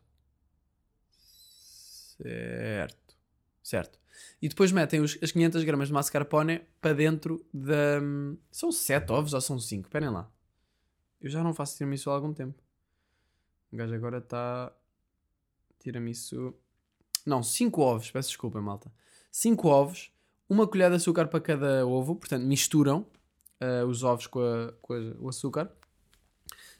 [1.11, 3.15] Certo.
[3.61, 3.99] Certo.
[4.41, 7.99] E depois metem os, as 500 gramas de mascarpone para dentro da.
[8.51, 9.87] São 7 ovos ou são 5?
[9.87, 10.29] Esperem lá.
[11.19, 12.61] Eu já não faço tiramisu há algum tempo.
[13.71, 14.71] O gajo agora está.
[15.79, 16.53] Tiramisu.
[17.25, 18.11] Não, 5 ovos.
[18.11, 18.91] Peço desculpa, malta.
[19.31, 20.12] 5 ovos.
[20.53, 22.15] Uma colher de açúcar para cada ovo.
[22.15, 23.07] Portanto, misturam
[23.59, 25.67] uh, os ovos com, a, com a, o açúcar.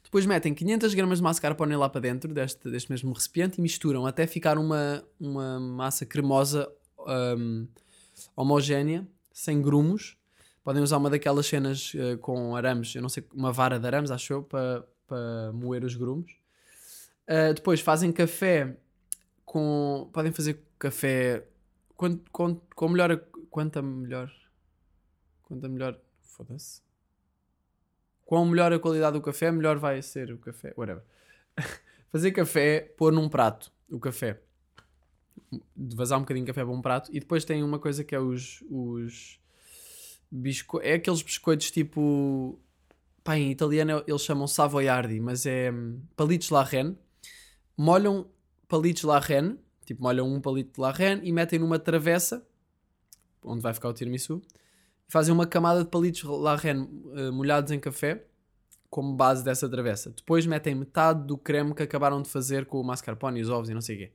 [0.04, 4.06] Depois metem 500 gramas de mascarpone lá para dentro deste, deste mesmo recipiente e misturam
[4.06, 7.68] até ficar uma, uma massa cremosa um,
[8.36, 10.16] homogénea, sem grumos.
[10.64, 14.12] Podem usar uma daquelas cenas uh, com arames, eu não sei, uma vara de arames,
[14.12, 16.32] acho eu, para, para moer os grumos.
[17.28, 18.78] Uh, depois fazem café
[19.44, 20.12] com.
[20.14, 21.48] Podem fazer café.
[21.98, 23.20] Quanto, quanto, com melhor.
[23.54, 24.34] Quanta melhor.
[25.44, 26.00] Quanta melhor.
[26.24, 26.82] Foda-se.
[28.26, 30.74] Quão melhor a qualidade do café, melhor vai ser o café.
[30.76, 31.04] Whatever.
[32.12, 34.42] fazer café, pôr num prato o café
[35.76, 37.12] vazar um bocadinho de café para um prato.
[37.14, 38.64] E depois tem uma coisa que é os.
[38.72, 39.40] os
[40.32, 40.80] bisco...
[40.82, 42.60] É aqueles biscoitos tipo.
[43.24, 46.98] Pá, em italiano eles chamam savoiardi, mas é hum, palitos la reine.
[47.78, 48.28] Molham
[48.68, 52.44] palitos la reine, tipo molham um palito de la reine e metem numa travessa,
[53.46, 54.42] onde vai ficar o tiramisu.
[55.08, 58.26] Fazem uma camada de palitos la reine uh, molhados em café,
[58.90, 60.12] como base dessa travessa.
[60.12, 63.70] Depois metem metade do creme que acabaram de fazer com o mascarpone e os ovos
[63.70, 64.12] e não sei o quê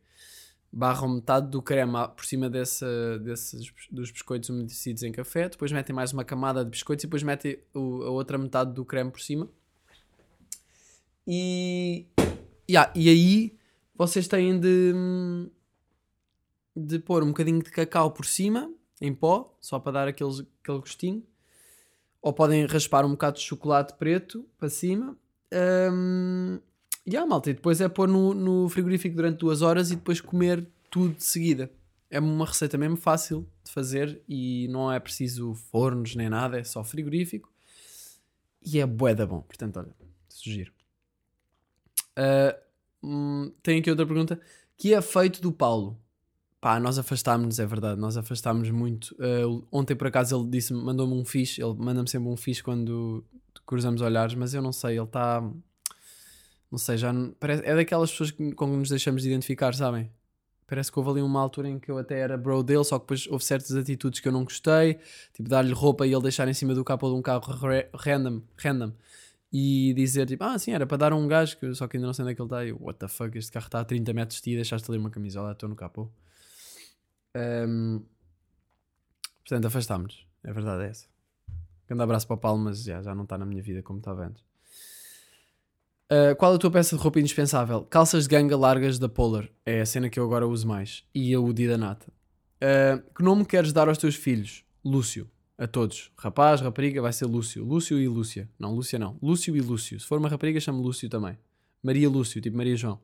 [0.72, 5.94] barram metade do creme por cima dessa, desses, dos biscoitos umedecidos em café, depois metem
[5.94, 9.20] mais uma camada de biscoitos e depois metem o, a outra metade do creme por
[9.20, 9.48] cima.
[11.26, 12.06] E,
[12.68, 13.58] yeah, e aí
[13.94, 14.92] vocês têm de,
[16.76, 18.70] de pôr um bocadinho de cacau por cima,
[19.00, 21.22] em pó, só para dar aqueles, aquele gostinho.
[22.20, 25.16] Ou podem raspar um bocado de chocolate preto para cima.
[25.92, 26.58] Um,
[27.06, 30.20] e yeah, malta, e depois é pôr no, no frigorífico durante duas horas e depois
[30.20, 31.70] comer tudo de seguida.
[32.10, 36.64] É uma receita mesmo fácil de fazer e não é preciso fornos nem nada, é
[36.64, 37.50] só frigorífico.
[38.64, 39.40] E é bué da bom.
[39.42, 39.94] Portanto, olha,
[40.28, 40.72] sugiro.
[42.16, 42.58] Uh,
[43.02, 44.40] hum, tem aqui outra pergunta.
[44.76, 45.98] Que é feito do Paulo?
[46.60, 48.00] Pá, nós afastámos-nos, é verdade.
[48.00, 49.14] Nós afastámos muito.
[49.14, 51.62] Uh, ontem, por acaso, ele disse mandou-me um fixe.
[51.62, 53.24] Ele manda-me sempre um fixe quando
[53.66, 54.96] cruzamos olhares, mas eu não sei.
[54.98, 55.42] Ele está
[56.70, 60.10] não sei, já parece, é daquelas pessoas com que nos deixamos de identificar, sabem?
[60.66, 63.04] Parece que houve ali uma altura em que eu até era bro dele, só que
[63.04, 64.98] depois houve certas atitudes que eu não gostei,
[65.32, 67.40] tipo dar-lhe roupa e ele deixar em cima do capô de um carro
[67.94, 68.92] random, random
[69.50, 72.12] e dizer tipo, ah, sim, era para dar um gajo, que, só que ainda não
[72.12, 72.64] sei onde é que ele está.
[72.66, 74.90] E eu, what the fuck, este carro está a 30 metros de ti e deixaste
[74.90, 76.10] ali uma camisola, estou no capô.
[77.36, 78.02] Um,
[79.40, 80.26] portanto, afastámos.
[80.42, 81.06] É verdade, é essa.
[81.86, 84.26] Grande abraço para o Paulo, mas já, já não está na minha vida como estava
[84.26, 84.42] antes.
[86.10, 87.82] Uh, qual a tua peça de roupa indispensável?
[87.84, 89.48] Calças de ganga largas da Polar.
[89.64, 91.04] É a cena que eu agora uso mais.
[91.14, 92.10] E a Udi da Nata.
[92.62, 94.64] Uh, que nome queres dar aos teus filhos?
[94.84, 95.30] Lúcio.
[95.58, 96.12] A todos.
[96.16, 97.64] Rapaz, rapariga, vai ser Lúcio.
[97.64, 98.48] Lúcio e Lúcia.
[98.58, 99.18] Não, Lúcia não.
[99.20, 99.98] Lúcio e Lúcio.
[99.98, 101.36] Se for uma rapariga, chamo Lúcio também.
[101.82, 103.00] Maria Lúcio, tipo Maria João.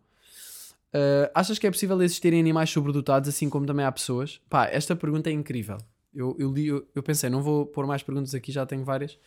[0.95, 4.41] Uh, achas que é possível existirem animais sobredotados assim como também há pessoas?
[4.49, 5.79] Pá, esta pergunta é incrível.
[6.15, 9.19] Eu, eu, li, eu, eu pensei, não vou pôr mais perguntas aqui, já tenho várias.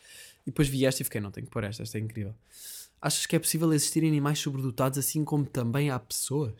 [0.46, 2.34] E depois vi esta e fiquei, não, tenho que pôr esta, esta é incrível.
[3.02, 6.54] Achas que é possível existir animais sobredotados assim como também há pessoas?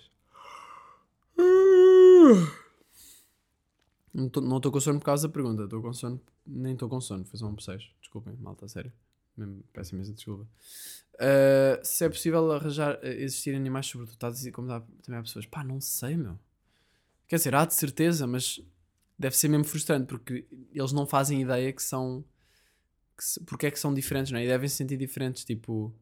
[4.13, 5.65] Não estou com sono por causa da pergunta.
[5.65, 6.21] Estou com sono.
[6.47, 7.25] Nem estou com sono.
[7.25, 7.89] Foi um bocejo.
[8.01, 8.93] Desculpem, malta, sério.
[9.39, 10.47] Mesmo, peço imensa desculpa.
[11.15, 14.69] Uh, se é possível arranjar, eh, existir animais sobredotados assim como
[15.03, 15.47] também há pessoas.
[15.47, 16.39] Pá, não sei, meu.
[17.27, 18.61] Quer dizer, há de certeza, mas
[19.19, 22.25] deve ser mesmo frustrante porque eles não fazem ideia que são
[23.17, 24.45] que se- porque é que são diferentes, não é?
[24.45, 25.93] E devem se sentir diferentes, tipo.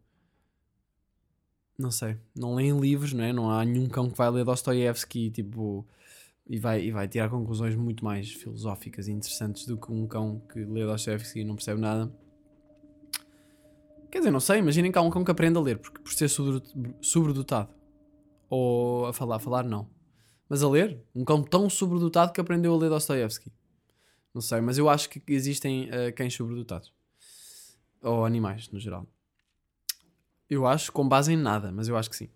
[1.78, 3.32] Não sei, não leem livros, não é?
[3.32, 5.86] Não há nenhum cão que vai ler Dostoiévski, tipo.
[6.48, 10.40] E vai, e vai tirar conclusões muito mais filosóficas e interessantes do que um cão
[10.52, 12.10] que lê Dostoiévski e não percebe nada.
[14.10, 16.12] Quer dizer, não sei, imaginem que há um cão que aprende a ler, porque por
[16.12, 16.62] ser sobre-
[17.00, 17.70] sobredotado.
[18.48, 19.88] Ou a falar, falar não.
[20.48, 23.52] Mas a ler, um cão tão sobredotado que aprendeu a ler Dostoiévski.
[24.32, 26.92] Não sei, mas eu acho que existem eh, cães sobredotados.
[28.02, 29.06] Ou animais, no geral.
[30.48, 32.28] Eu acho, com base em nada, mas eu acho que sim.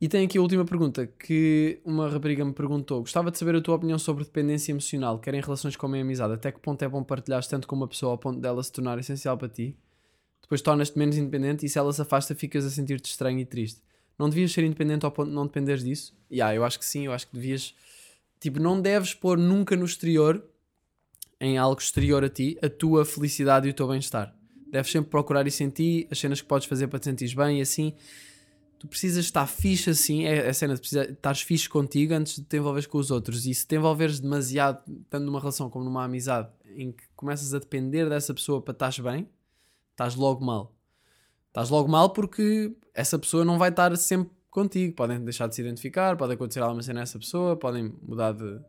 [0.00, 3.00] E tem aqui a última pergunta que uma rapariga me perguntou.
[3.00, 6.34] Gostava de saber a tua opinião sobre dependência emocional, quer em relações como em amizade.
[6.34, 8.98] Até que ponto é bom partilhar tanto com uma pessoa ao ponto dela se tornar
[8.98, 9.76] essencial para ti?
[10.42, 13.80] Depois tornas-te menos independente e se ela se afasta ficas a sentir-te estranho e triste.
[14.18, 16.14] Não devias ser independente ao ponto de não dependeres disso?
[16.30, 17.74] E yeah, eu acho que sim, eu acho que devias.
[18.38, 20.44] Tipo, não deves pôr nunca no exterior,
[21.40, 24.34] em algo exterior a ti, a tua felicidade e o teu bem-estar.
[24.70, 27.58] Deves sempre procurar isso em ti, as cenas que podes fazer para te sentires bem
[27.58, 27.94] e assim.
[28.78, 32.56] Tu precisas estar fixe assim, é a cena de precisar, fixe contigo antes de te
[32.56, 33.46] envolveres com os outros.
[33.46, 37.58] E se te envolveres demasiado, tanto numa relação como numa amizade, em que começas a
[37.58, 39.28] depender dessa pessoa para estás bem,
[40.02, 40.74] estás logo mal.
[41.48, 44.94] Estás logo mal porque essa pessoa não vai estar sempre contigo.
[44.94, 48.60] Podem deixar de se identificar, pode acontecer alguma cena a essa pessoa, podem mudar de.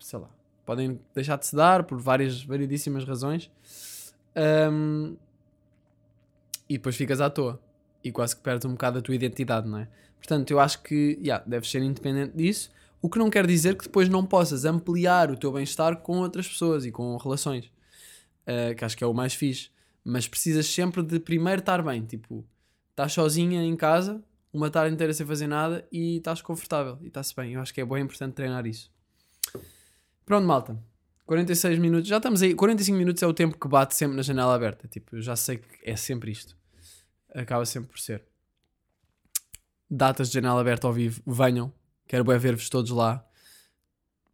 [0.00, 0.30] sei lá.
[0.66, 3.50] Podem deixar de se dar por várias, variedíssimas razões.
[4.34, 5.16] Ahm,
[6.68, 7.60] e depois ficas à toa.
[8.04, 9.88] E quase que perdes um bocado a tua identidade, não é?
[10.18, 12.70] Portanto, eu acho que yeah, deves ser independente disso.
[13.00, 16.48] O que não quer dizer que depois não possas ampliar o teu bem-estar com outras
[16.48, 17.70] pessoas e com relações.
[18.46, 19.70] Ah, que acho que é o mais fixe.
[20.10, 22.02] Mas precisas sempre de primeiro estar bem.
[22.02, 22.42] Tipo,
[22.88, 27.36] estás sozinha em casa, uma tarde inteira sem fazer nada e estás confortável e está-se
[27.36, 27.52] bem.
[27.52, 28.90] Eu acho que é bem importante treinar isso.
[30.24, 30.82] Pronto, malta.
[31.26, 32.54] 46 minutos, já estamos aí.
[32.54, 34.88] 45 minutos é o tempo que bate sempre na janela aberta.
[34.88, 36.56] Tipo, eu já sei que é sempre isto.
[37.34, 38.24] Acaba sempre por ser.
[39.90, 41.70] Datas de janela aberta ao vivo, venham.
[42.06, 43.22] Quero bem ver-vos todos lá.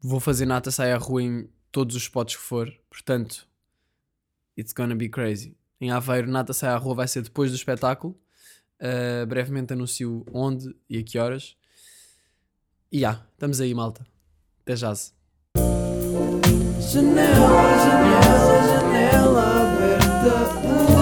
[0.00, 2.72] Vou fazer nata sai à rua em todos os spots que for.
[2.88, 3.48] Portanto,
[4.56, 5.56] it's gonna be crazy.
[5.84, 8.18] Em Aveiro, nata sai à rua vai ser depois do espetáculo.
[8.80, 11.58] Uh, brevemente anuncio onde e a que horas.
[12.90, 14.06] E já, estamos aí, malta.
[14.62, 14.94] Até já.
[16.80, 17.34] Janela,
[17.84, 20.93] janela, janela aberta.